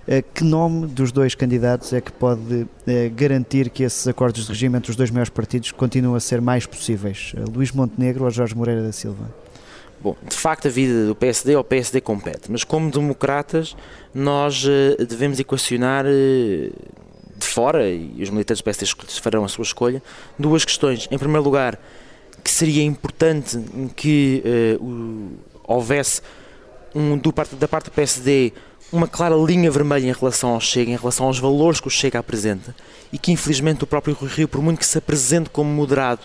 Eh, 0.07 0.21
que 0.21 0.43
nome 0.43 0.89
dos 0.89 1.13
dois 1.13 1.37
candidatos 1.37 1.93
é 1.93 2.01
que 2.01 2.11
pode 2.11 2.67
eh, 2.87 3.09
garantir 3.09 3.71
que 3.71 3.85
esses 3.85 4.07
acordos 4.09 4.47
de 4.47 4.49
regime 4.49 4.79
entre 4.79 4.91
os 4.91 4.97
dois 4.97 5.11
maiores 5.13 5.31
partidos 5.31 5.71
continuam 5.71 6.17
a 6.17 6.21
ser 6.21 6.41
mais 6.41 6.67
possíveis? 6.67 7.35
Luís 7.55 7.71
Montenegro 7.71 8.25
ou 8.25 8.31
Jorge 8.31 8.57
Moreira 8.57 8.83
da 8.83 8.93
Silva? 8.93 9.44
Bom, 10.05 10.15
de 10.23 10.37
facto 10.37 10.69
a 10.69 10.71
vida 10.71 11.07
do 11.07 11.15
PSD 11.15 11.55
ao 11.55 11.65
PSD 11.65 11.99
compete, 12.03 12.53
mas 12.53 12.63
como 12.63 12.91
democratas 12.91 13.75
nós 14.15 14.63
devemos 14.99 15.41
equacionar 15.41 16.05
de 16.05 17.47
fora, 17.47 17.89
e 17.89 18.23
os 18.23 18.29
militantes 18.29 18.61
do 18.61 18.65
PSD 18.65 18.87
farão 19.23 19.47
a 19.47 19.49
sua 19.49 19.63
escolha, 19.63 20.03
duas 20.39 20.63
questões. 20.63 21.09
Em 21.11 21.17
primeiro 21.17 21.43
lugar, 21.43 21.81
que 22.43 22.51
seria 22.51 22.83
importante 22.83 23.59
que 23.97 24.43
uh, 24.79 25.39
houvesse 25.65 26.21
um, 26.95 27.17
do 27.17 27.33
parte, 27.33 27.55
da 27.57 27.67
parte 27.67 27.87
do 27.87 27.93
PSD 27.93 28.53
uma 28.93 29.09
clara 29.09 29.35
linha 29.35 29.71
vermelha 29.71 30.07
em 30.07 30.13
relação 30.13 30.51
ao 30.51 30.61
Chega, 30.61 30.91
em 30.91 30.97
relação 30.97 31.29
aos 31.29 31.39
valores 31.39 31.81
que 31.81 31.89
o 31.89 31.91
Chega 31.91 32.19
apresenta, 32.19 32.77
e 33.11 33.17
que 33.17 33.33
infelizmente 33.33 33.85
o 33.85 33.87
próprio 33.87 34.15
Rui 34.15 34.29
Rio, 34.29 34.49
por 34.49 34.61
muito 34.61 34.81
que 34.81 34.87
se 34.87 34.99
apresente 34.99 35.49
como 35.49 35.71
moderado, 35.71 36.21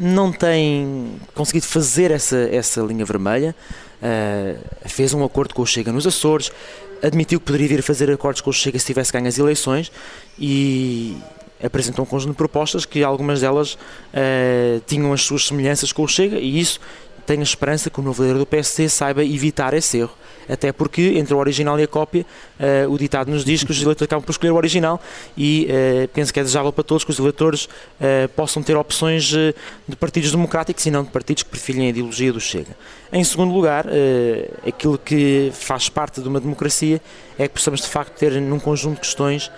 não 0.00 0.32
tem 0.32 1.20
conseguido 1.34 1.66
fazer 1.66 2.10
essa, 2.10 2.38
essa 2.50 2.80
linha 2.80 3.04
vermelha. 3.04 3.54
Uh, 4.00 4.88
fez 4.88 5.12
um 5.12 5.22
acordo 5.22 5.54
com 5.54 5.60
o 5.60 5.66
Chega 5.66 5.92
nos 5.92 6.06
Açores, 6.06 6.50
admitiu 7.02 7.38
que 7.38 7.44
poderia 7.44 7.68
vir 7.68 7.80
a 7.80 7.82
fazer 7.82 8.10
acordos 8.10 8.40
com 8.40 8.48
o 8.48 8.52
Chega 8.52 8.78
se 8.78 8.86
tivesse 8.86 9.12
ganho 9.12 9.28
as 9.28 9.38
eleições 9.38 9.92
e 10.38 11.18
apresentou 11.62 12.02
um 12.06 12.08
conjunto 12.08 12.30
de 12.30 12.36
propostas 12.38 12.86
que 12.86 13.04
algumas 13.04 13.42
delas 13.42 13.74
uh, 13.74 14.80
tinham 14.86 15.12
as 15.12 15.20
suas 15.20 15.46
semelhanças 15.46 15.92
com 15.92 16.02
o 16.02 16.08
Chega 16.08 16.38
e 16.38 16.58
isso 16.58 16.80
tenho 17.30 17.44
esperança 17.44 17.88
que 17.88 18.00
o 18.00 18.02
novo 18.02 18.24
líder 18.24 18.38
do 18.38 18.44
PSD 18.44 18.88
saiba 18.88 19.24
evitar 19.24 19.72
esse 19.72 19.98
erro. 19.98 20.10
Até 20.48 20.72
porque, 20.72 21.12
entre 21.14 21.32
o 21.32 21.38
original 21.38 21.78
e 21.78 21.84
a 21.84 21.86
cópia, 21.86 22.26
uh, 22.58 22.90
o 22.90 22.98
ditado 22.98 23.30
nos 23.30 23.44
diz 23.44 23.62
que 23.62 23.70
os 23.70 23.80
eleitores 23.80 24.08
acabam 24.08 24.24
por 24.24 24.32
escolher 24.32 24.50
o 24.50 24.56
original 24.56 25.00
e 25.36 25.68
uh, 25.70 26.08
penso 26.08 26.32
que 26.32 26.40
é 26.40 26.42
desejável 26.42 26.72
para 26.72 26.82
todos 26.82 27.04
que 27.04 27.10
os 27.12 27.20
eleitores 27.20 27.66
uh, 27.66 28.28
possam 28.34 28.64
ter 28.64 28.76
opções 28.76 29.26
de 29.26 29.96
partidos 30.00 30.32
democráticos 30.32 30.84
e 30.86 30.90
não 30.90 31.04
de 31.04 31.10
partidos 31.10 31.44
que 31.44 31.50
prefirem 31.50 31.86
a 31.86 31.90
ideologia 31.90 32.32
do 32.32 32.40
Chega. 32.40 32.76
Em 33.12 33.22
segundo 33.22 33.54
lugar, 33.54 33.86
aquilo 34.66 34.98
que 34.98 35.52
faz 35.52 35.88
parte 35.88 36.20
de 36.20 36.28
uma 36.28 36.40
democracia 36.40 37.00
é 37.38 37.46
que 37.46 37.54
possamos 37.54 37.80
de 37.80 37.88
facto 37.88 38.18
ter 38.18 38.40
num 38.40 38.58
conjunto 38.58 38.94
de 38.94 39.00
questões 39.02 39.50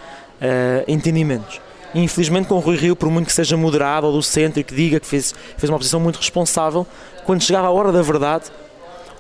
entendimentos. 0.87 1.61
Infelizmente, 1.95 2.49
com 2.49 2.55
o 2.55 2.59
Rui 2.59 2.77
Rio, 2.77 2.97
por 2.97 3.11
muito 3.11 3.27
que 3.27 3.33
seja 3.33 3.57
moderado 3.57 4.07
ou 4.07 4.13
do 4.15 4.23
centro 4.23 4.61
e 4.61 4.65
que 4.65 4.75
diga 4.75 4.99
que 4.99 5.07
fez, 5.07 5.35
fez 5.59 5.69
uma 5.69 5.79
posição 5.79 6.01
muito 6.01 6.17
responsável, 6.17 6.87
quando 7.25 7.43
chegava 7.43 7.69
a 7.69 7.71
hora 7.71 7.93
da 7.93 8.03
verdade, 8.03 8.47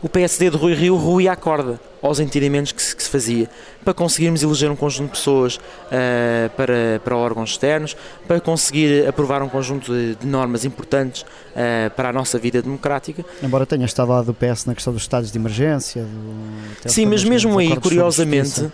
o 0.03 0.09
PSD 0.09 0.51
de 0.51 0.57
Rui 0.57 0.75
Rio 0.75 0.97
ruía 0.97 1.33
a 1.33 1.37
corda 1.37 1.79
aos 2.03 2.19
entendimentos 2.19 2.73
que 2.73 2.83
se, 2.83 2.97
que 2.97 3.03
se, 3.03 3.09
fazia, 3.09 3.49
para 3.85 3.95
conseguirmos 3.95 4.43
eleger 4.43 4.71
um 4.71 4.77
conjunto 4.77 5.13
de 5.13 5.19
pessoas 5.19 5.57
uh, 5.57 6.51
para, 6.57 7.01
para 7.05 7.17
órgãos 7.17 7.51
externos, 7.51 7.97
para 8.27 8.41
conseguir 8.41 9.07
aprovar 9.07 9.43
um 9.43 9.49
conjunto 9.49 9.93
de, 9.93 10.17
de 10.17 10.27
normas 10.27 10.65
importantes 10.65 11.23
uh, 11.23 11.91
para 11.95 12.09
a 12.09 12.13
nossa 12.13 12.39
vida 12.39 12.61
democrática. 12.61 13.25
Embora 13.43 13.65
tenha 13.65 13.87
estado 13.87 14.11
lá 14.11 14.21
do 14.21 14.35
PS 14.35 14.67
na 14.67 14.75
questão 14.75 14.93
dos 14.93 15.03
estados 15.03 15.31
de 15.31 15.39
emergência. 15.39 16.03
Do, 16.03 16.91
Sim, 16.91 17.07
mas 17.07 17.23
mesmo 17.23 17.57
aí, 17.59 17.77
curiosamente, 17.77 18.63
uh, 18.63 18.73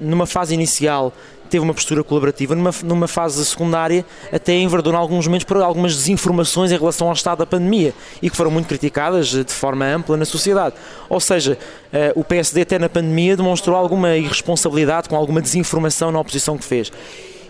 numa 0.00 0.26
fase 0.26 0.54
inicial 0.54 1.12
teve 1.54 1.62
uma 1.62 1.74
postura 1.74 2.02
colaborativa 2.02 2.54
numa, 2.54 2.70
numa 2.82 3.06
fase 3.06 3.44
secundária, 3.44 4.04
até 4.32 4.54
enverdou 4.54 4.92
em 4.92 4.96
alguns 4.96 5.26
momentos 5.26 5.44
por 5.44 5.58
algumas 5.58 5.94
desinformações 5.94 6.72
em 6.72 6.76
relação 6.76 7.06
ao 7.06 7.12
estado 7.12 7.38
da 7.38 7.46
pandemia 7.46 7.94
e 8.20 8.28
que 8.28 8.36
foram 8.36 8.50
muito 8.50 8.66
criticadas 8.66 9.28
de 9.28 9.52
forma 9.52 9.84
ampla 9.84 10.16
na 10.16 10.24
sociedade. 10.24 10.74
Ou 11.08 11.20
seja, 11.20 11.56
o 12.14 12.24
PSD 12.24 12.62
até 12.62 12.78
na 12.78 12.88
pandemia 12.88 13.36
demonstrou 13.36 13.76
alguma 13.76 14.16
irresponsabilidade 14.16 15.08
com 15.08 15.16
alguma 15.16 15.40
desinformação 15.40 16.10
na 16.10 16.20
oposição 16.20 16.58
que 16.58 16.64
fez. 16.64 16.90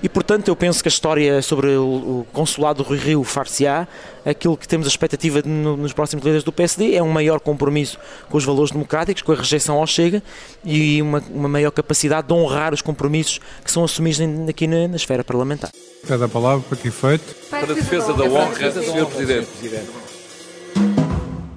E, 0.05 0.09
portanto, 0.09 0.49
eu 0.49 0.55
penso 0.55 0.83
que 0.83 0.89
a 0.89 0.91
história 0.91 1.41
sobre 1.41 1.69
o 1.77 2.27
consulado 2.31 2.83
do 2.83 2.87
Rui 2.87 2.99
Rio 2.99 3.25
far-se-á. 3.25 3.89
Aquilo 4.23 4.55
que 4.55 4.69
temos 4.69 4.87
a 4.87 4.91
expectativa 4.91 5.41
de, 5.41 5.49
no, 5.49 5.79
nos 5.79 5.95
próximos 5.95 6.23
líderes 6.23 6.45
do 6.45 6.53
PSD 6.53 6.95
é 6.95 7.03
um 7.03 7.09
maior 7.09 7.41
compromisso 7.41 7.99
com 8.29 8.37
os 8.37 8.45
valores 8.45 8.71
democráticos, 8.71 9.23
com 9.23 9.33
a 9.33 9.35
rejeição 9.35 9.77
ao 9.77 9.87
Chega 9.87 10.23
e 10.63 11.01
uma, 11.01 11.23
uma 11.31 11.49
maior 11.49 11.71
capacidade 11.71 12.29
de 12.29 12.35
honrar 12.35 12.75
os 12.75 12.83
compromissos 12.83 13.41
que 13.65 13.71
são 13.71 13.83
assumidos 13.83 14.21
aqui 14.47 14.67
na, 14.67 14.89
na 14.89 14.97
esfera 14.97 15.25
parlamentar. 15.25 15.71
Pede 16.07 16.23
a 16.23 16.29
palavra 16.29 16.63
para 16.69 16.77
que 16.77 16.89
efeito? 16.89 17.35
Para 17.49 17.73
a 17.73 17.75
defesa 17.75 18.13
da 18.13 18.25
honra, 18.25 18.73
Sr. 18.73 19.07
Presidente. 19.07 19.49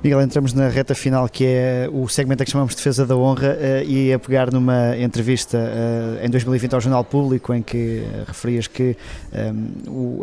Miguel, 0.08 0.22
entramos 0.22 0.54
na 0.54 0.70
reta 0.70 0.96
final 0.96 1.28
que 1.28 1.44
é 1.46 1.90
o 1.92 2.08
segmento 2.08 2.42
a 2.42 2.46
que 2.46 2.52
chamamos 2.54 2.72
de 2.72 2.78
Defesa 2.78 3.06
da 3.06 3.14
Honra 3.18 3.58
uh, 3.60 3.84
e 3.86 4.14
a 4.14 4.18
pegar 4.18 4.54
numa 4.54 4.96
entrevista 4.98 5.58
uh, 5.58 6.26
em 6.26 6.30
2020 6.30 6.76
ao 6.76 6.80
Jornal 6.80 7.04
Público 7.04 7.54
em 7.54 7.62
que 7.62 8.06
uh, 8.06 8.24
referias 8.26 8.68
que 8.68 8.96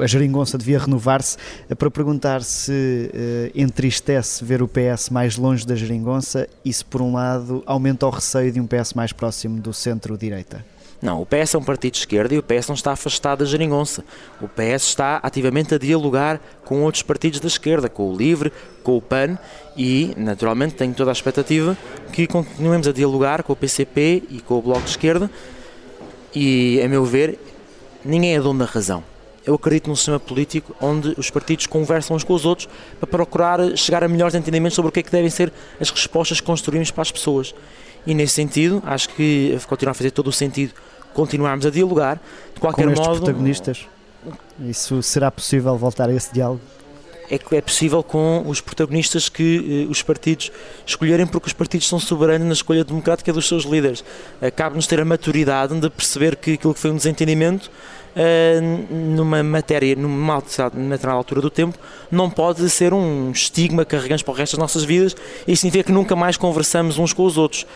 a 0.03 0.07
geringonça 0.07 0.57
devia 0.57 0.79
renovar-se 0.79 1.37
para 1.77 1.91
perguntar 1.91 2.43
se 2.43 3.11
entristece 3.55 4.43
ver 4.43 4.63
o 4.63 4.69
PS 4.69 5.11
mais 5.11 5.37
longe 5.37 5.67
da 5.67 5.75
geringonça 5.75 6.49
e 6.65 6.73
se 6.73 6.85
por 6.85 7.03
um 7.03 7.13
lado 7.13 7.63
aumenta 7.67 8.07
o 8.07 8.11
receio 8.11 8.51
de 8.51 8.61
um 8.61 8.67
PS 8.67 8.95
mais 8.95 9.13
próximo 9.13 9.61
do 9.61 9.75
centro-direita. 9.75 10.65
Não, 11.05 11.21
o 11.21 11.27
PS 11.27 11.55
é 11.55 11.59
um 11.59 11.63
partido 11.63 11.93
de 11.93 11.99
esquerda 11.99 12.35
e 12.35 12.39
o 12.39 12.43
PS 12.43 12.69
não 12.69 12.75
está 12.75 12.93
afastado 12.93 13.41
da 13.41 13.45
geringonça. 13.45 14.03
O 14.41 14.49
PS 14.49 14.85
está 14.85 15.21
ativamente 15.23 15.75
a 15.75 15.79
dialogar 15.79 16.41
com 16.65 16.81
outros 16.81 17.03
partidos 17.03 17.41
da 17.41 17.47
esquerda, 17.47 17.91
com 17.91 18.11
o 18.11 18.17
LIVRE, 18.17 18.51
com 18.83 18.97
o 18.97 19.03
PAN 19.03 19.39
e, 19.77 20.15
naturalmente, 20.17 20.75
tenho 20.75 20.95
toda 20.95 21.11
a 21.11 21.13
expectativa 21.13 21.77
que 22.13 22.27
continuemos 22.27 22.87
a 22.87 22.93
dialogar 22.93 23.43
com 23.43 23.53
o 23.53 23.57
PCP 23.57 24.23
e 24.31 24.41
com 24.41 24.59
o 24.59 24.63
Bloco 24.63 24.83
de 24.83 24.91
Esquerda 24.91 25.31
e, 26.35 26.81
a 26.83 26.89
meu 26.89 27.05
ver, 27.05 27.39
ninguém 28.05 28.35
é 28.35 28.41
dono 28.41 28.61
da 28.61 28.65
razão. 28.65 29.03
Eu 29.47 29.55
acredito 29.55 29.89
num 29.89 29.97
sistema 29.97 30.19
político 30.19 30.75
onde 30.81 31.15
os 31.19 31.29
partidos 31.31 31.67
conversam 31.67 32.17
uns 32.17 32.25
com 32.25 32.33
os 32.33 32.47
outros 32.47 32.69
para 32.99 33.07
procurar 33.07 33.77
chegar 33.77 34.03
a 34.03 34.09
melhores 34.09 34.35
entendimentos 34.35 34.75
sobre 34.75 34.89
o 34.89 34.93
que 34.93 35.01
é 35.01 35.03
que 35.03 35.11
devem 35.11 35.29
ser 35.29 35.53
as 35.79 35.91
respostas 35.91 36.41
que 36.41 36.47
construímos 36.47 36.91
para 36.91 37.03
as 37.03 37.13
pessoas. 37.13 37.55
E 38.07 38.15
nesse 38.15 38.35
sentido, 38.35 38.83
acho 38.87 39.11
que 39.11 39.59
continua 39.67 39.91
a 39.91 39.95
fazer 39.95 40.11
todo 40.11 40.29
o 40.29 40.33
sentido 40.33 40.73
continuarmos 41.13 41.65
a 41.65 41.71
dialogar. 41.71 42.21
De 42.55 42.61
qualquer 42.61 42.93
Com 42.93 43.01
modo. 43.01 43.23
protagonistas, 43.23 43.87
isso 44.67 45.03
será 45.03 45.31
possível 45.31 45.77
voltar 45.77 46.09
a 46.09 46.13
esse 46.13 46.33
diálogo? 46.33 46.61
É 47.31 47.39
que 47.39 47.57
é 47.57 47.61
possível 47.61 48.03
com 48.03 48.45
os 48.47 48.61
protagonistas 48.61 49.29
que 49.29 49.87
eh, 49.87 49.91
os 49.91 50.03
partidos 50.03 50.53
escolherem, 50.87 51.27
porque 51.27 51.47
os 51.47 51.53
partidos 51.53 51.89
são 51.89 51.99
soberanos 51.99 52.47
na 52.47 52.53
escolha 52.53 52.85
democrática 52.85 53.33
dos 53.33 53.49
seus 53.49 53.65
líderes. 53.65 54.05
Cabe-nos 54.55 54.87
ter 54.87 55.01
a 55.01 55.05
maturidade 55.05 55.79
de 55.79 55.89
perceber 55.89 56.37
que 56.37 56.53
aquilo 56.53 56.75
que 56.75 56.81
foi 56.81 56.91
um 56.91 56.97
desentendimento 56.97 57.71
Uh, 58.15 58.95
numa 58.95 59.43
matéria, 59.43 59.97
numa 59.97 60.41
natural 60.73 61.17
altura 61.17 61.41
do 61.41 61.51
tempo, 61.51 61.77
não 62.13 62.31
pode 62.31 62.71
ser 62.71 62.95
um 62.95 63.33
estigma 63.33 63.85
que 63.85 63.91
carregamos 63.91 64.23
para 64.23 64.31
o 64.31 64.37
resto 64.37 64.53
das 64.53 64.61
nossas 64.61 64.85
vidas 64.85 65.17
e 65.49 65.57
significa 65.57 65.87
que 65.87 65.93
nunca 65.93 66.15
mais 66.15 66.37
conversamos 66.37 66.97
uns 66.97 67.13
com 67.13 67.25
os 67.25 67.37
outros. 67.37 67.67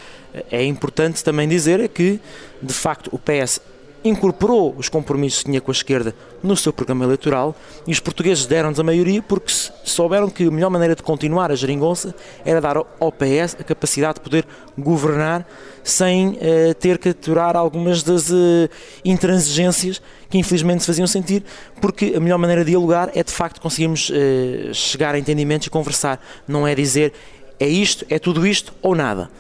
É 0.49 0.65
importante 0.65 1.25
também 1.25 1.49
dizer 1.49 1.89
que, 1.89 2.21
de 2.63 2.73
facto, 2.73 3.11
o 3.13 3.19
PS 3.19 3.61
incorporou 4.05 4.75
os 4.79 4.89
compromissos 4.89 5.41
que 5.41 5.47
tinha 5.47 5.61
com 5.61 5.71
a 5.71 5.73
esquerda 5.73 6.15
no 6.43 6.57
seu 6.57 6.73
programa 6.73 7.05
eleitoral 7.05 7.55
e 7.87 7.93
os 7.93 8.01
portugueses 8.01 8.47
deram-nos 8.47 8.79
a 8.79 8.85
maioria 8.85 9.21
porque 9.23 9.53
souberam 9.85 10.31
que 10.31 10.45
a 10.45 10.51
melhor 10.51 10.71
maneira 10.71 10.95
de 10.95 11.03
continuar 11.03 11.51
a 11.51 11.57
geringonça 11.57 12.15
era 12.45 12.61
dar 12.61 12.77
ao 12.77 13.13
PS 13.13 13.57
a 13.59 13.65
capacidade 13.65 14.15
de 14.15 14.21
poder 14.21 14.47
governar 14.79 15.47
sem 15.83 16.29
uh, 16.29 16.75
ter 16.79 16.99
que 16.99 17.11
aturar 17.11 17.57
algumas 17.57 18.03
das 18.03 18.31
uh, 18.31 18.69
intransigências 19.05 20.01
que 20.31 20.39
infelizmente 20.39 20.81
se 20.81 20.87
faziam 20.87 21.07
sentir, 21.07 21.43
porque 21.81 22.13
a 22.15 22.21
melhor 22.21 22.39
maneira 22.39 22.63
de 22.63 22.71
dialogar 22.71 23.11
é 23.15 23.23
de 23.23 23.33
facto 23.33 23.61
conseguirmos 23.61 24.11
uh, 24.11 24.75
chegar 24.75 25.15
a 25.15 25.19
entendimentos 25.19 25.67
e 25.67 25.71
conversar, 25.71 26.23
não 26.47 26.67
é 26.67 26.75
dizer 26.75 27.13
é 27.59 27.67
isto, 27.67 28.05
é 28.09 28.19
tudo 28.19 28.47
isto 28.47 28.73
ou 28.83 28.95
nada 28.95 29.31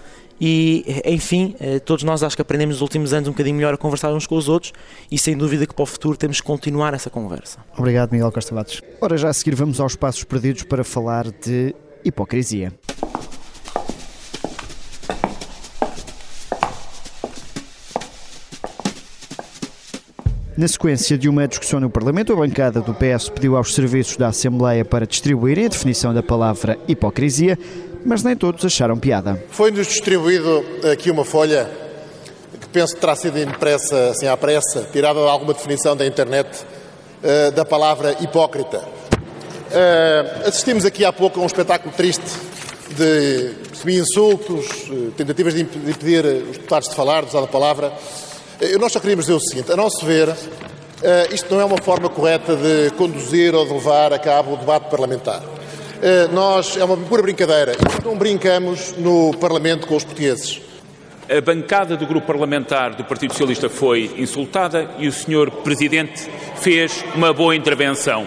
e 0.40 0.84
enfim, 1.04 1.54
eh, 1.60 1.78
todos 1.78 2.04
nós 2.04 2.22
acho 2.22 2.36
que 2.36 2.42
aprendemos 2.42 2.76
nos 2.76 2.82
últimos 2.82 3.12
anos 3.12 3.28
um 3.28 3.32
bocadinho 3.32 3.56
melhor 3.56 3.74
a 3.74 3.76
conversar 3.76 4.12
uns 4.12 4.26
com 4.26 4.36
os 4.36 4.48
outros 4.48 4.72
e 5.10 5.18
sem 5.18 5.36
dúvida 5.36 5.66
que 5.66 5.74
para 5.74 5.82
o 5.82 5.86
futuro 5.86 6.16
temos 6.16 6.40
que 6.40 6.46
continuar 6.46 6.94
essa 6.94 7.10
conversa. 7.10 7.58
Obrigado, 7.76 8.12
Miguel 8.12 8.30
Costa 8.30 8.54
Bates. 8.54 8.80
Ora, 9.00 9.16
já 9.16 9.28
a 9.28 9.32
seguir 9.32 9.54
vamos 9.54 9.80
aos 9.80 9.96
passos 9.96 10.24
perdidos 10.24 10.62
para 10.62 10.84
falar 10.84 11.30
de 11.30 11.74
hipocrisia. 12.04 12.72
Na 20.58 20.66
sequência 20.66 21.16
de 21.16 21.28
uma 21.28 21.46
discussão 21.46 21.78
no 21.78 21.88
Parlamento, 21.88 22.32
a 22.32 22.36
bancada 22.36 22.80
do 22.80 22.92
PS 22.92 23.28
pediu 23.28 23.56
aos 23.56 23.72
serviços 23.72 24.16
da 24.16 24.26
Assembleia 24.26 24.84
para 24.84 25.06
distribuírem 25.06 25.66
a 25.66 25.68
definição 25.68 26.12
da 26.12 26.20
palavra 26.20 26.76
hipocrisia 26.88 27.56
mas 28.08 28.22
nem 28.22 28.34
todos 28.34 28.64
acharam 28.64 28.96
piada. 28.96 29.38
Foi-nos 29.50 29.86
distribuído 29.86 30.64
aqui 30.90 31.10
uma 31.10 31.26
folha 31.26 31.70
que 32.58 32.66
penso 32.68 32.94
que 32.94 33.00
terá 33.02 33.14
sido 33.14 33.38
impressa 33.38 34.08
assim 34.08 34.26
à 34.26 34.34
pressa, 34.34 34.88
tirada 34.90 35.20
de 35.20 35.28
alguma 35.28 35.52
definição 35.52 35.94
da 35.94 36.06
internet 36.06 36.48
uh, 37.22 37.52
da 37.52 37.66
palavra 37.66 38.16
hipócrita. 38.18 38.78
Uh, 38.78 40.48
assistimos 40.48 40.86
aqui 40.86 41.04
há 41.04 41.12
pouco 41.12 41.38
a 41.38 41.42
um 41.42 41.46
espetáculo 41.46 41.92
triste 41.94 42.24
de 42.96 43.52
semi-insultos, 43.74 44.88
uh, 44.88 45.10
tentativas 45.14 45.52
de 45.52 45.60
impedir 45.60 46.24
os 46.24 46.56
deputados 46.56 46.88
de 46.88 46.94
falar, 46.94 47.24
de 47.24 47.28
usar 47.28 47.44
a 47.44 47.46
palavra. 47.46 47.92
nós 48.80 48.90
só 48.90 49.00
queríamos 49.00 49.26
dizer 49.26 49.36
o 49.36 49.40
seguinte: 49.40 49.70
a 49.70 49.76
nosso 49.76 50.06
ver, 50.06 50.34
isto 51.30 51.54
não 51.54 51.60
é 51.60 51.64
uma 51.66 51.82
forma 51.82 52.08
correta 52.08 52.56
de 52.56 52.90
conduzir 52.96 53.54
ou 53.54 53.66
de 53.66 53.74
levar 53.74 54.14
a 54.14 54.18
cabo 54.18 54.54
o 54.54 54.56
debate 54.56 54.88
parlamentar. 54.88 55.57
Eh, 56.00 56.28
nós, 56.32 56.76
é 56.76 56.84
uma 56.84 56.96
pura 56.96 57.22
brincadeira. 57.22 57.72
Não 58.04 58.16
brincamos 58.16 58.94
no 58.96 59.32
Parlamento 59.38 59.86
com 59.86 59.96
os 59.96 60.04
portugueses. 60.04 60.60
A 61.28 61.40
bancada 61.40 61.96
do 61.96 62.06
grupo 62.06 62.26
parlamentar 62.26 62.94
do 62.94 63.04
Partido 63.04 63.32
Socialista 63.32 63.68
foi 63.68 64.10
insultada 64.16 64.88
e 64.98 65.08
o 65.08 65.12
Sr. 65.12 65.50
Presidente 65.62 66.28
fez 66.56 67.04
uma 67.14 67.32
boa 67.32 67.54
intervenção. 67.54 68.26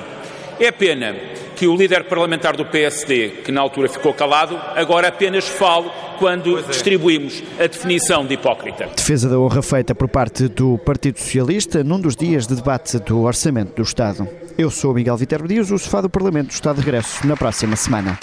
É 0.60 0.71
pena 0.71 1.15
que 1.55 1.65
o 1.65 1.75
líder 1.75 2.03
parlamentar 2.03 2.55
do 2.55 2.65
PSD, 2.65 3.29
que 3.43 3.51
na 3.51 3.62
altura 3.62 3.88
ficou 3.88 4.13
calado, 4.13 4.60
agora 4.75 5.07
apenas 5.07 5.47
fale 5.47 5.89
quando 6.19 6.60
é. 6.60 6.62
distribuímos 6.63 7.41
a 7.60 7.65
definição 7.65 8.25
de 8.25 8.36
hipócrita. 8.36 8.88
Defesa 8.95 9.29
da 9.29 9.39
honra 9.39 9.62
feita 9.62 9.95
por 9.95 10.07
parte 10.07 10.47
do 10.47 10.77
Partido 10.79 11.17
Socialista 11.19 11.84
num 11.84 11.99
dos 11.99 12.15
dias 12.15 12.45
de 12.45 12.55
debate 12.55 12.99
do 12.99 13.21
Orçamento 13.21 13.75
do 13.75 13.81
Estado. 13.81 14.27
Eu 14.57 14.69
sou 14.69 14.93
Miguel 14.93 15.17
Viterbo 15.17 15.47
Dias, 15.47 15.71
o 15.71 15.77
sofá 15.77 16.01
do 16.01 16.09
Parlamento 16.09 16.51
está 16.51 16.73
de 16.73 16.79
regresso 16.79 17.25
na 17.25 17.35
próxima 17.35 17.75
semana. 17.75 18.17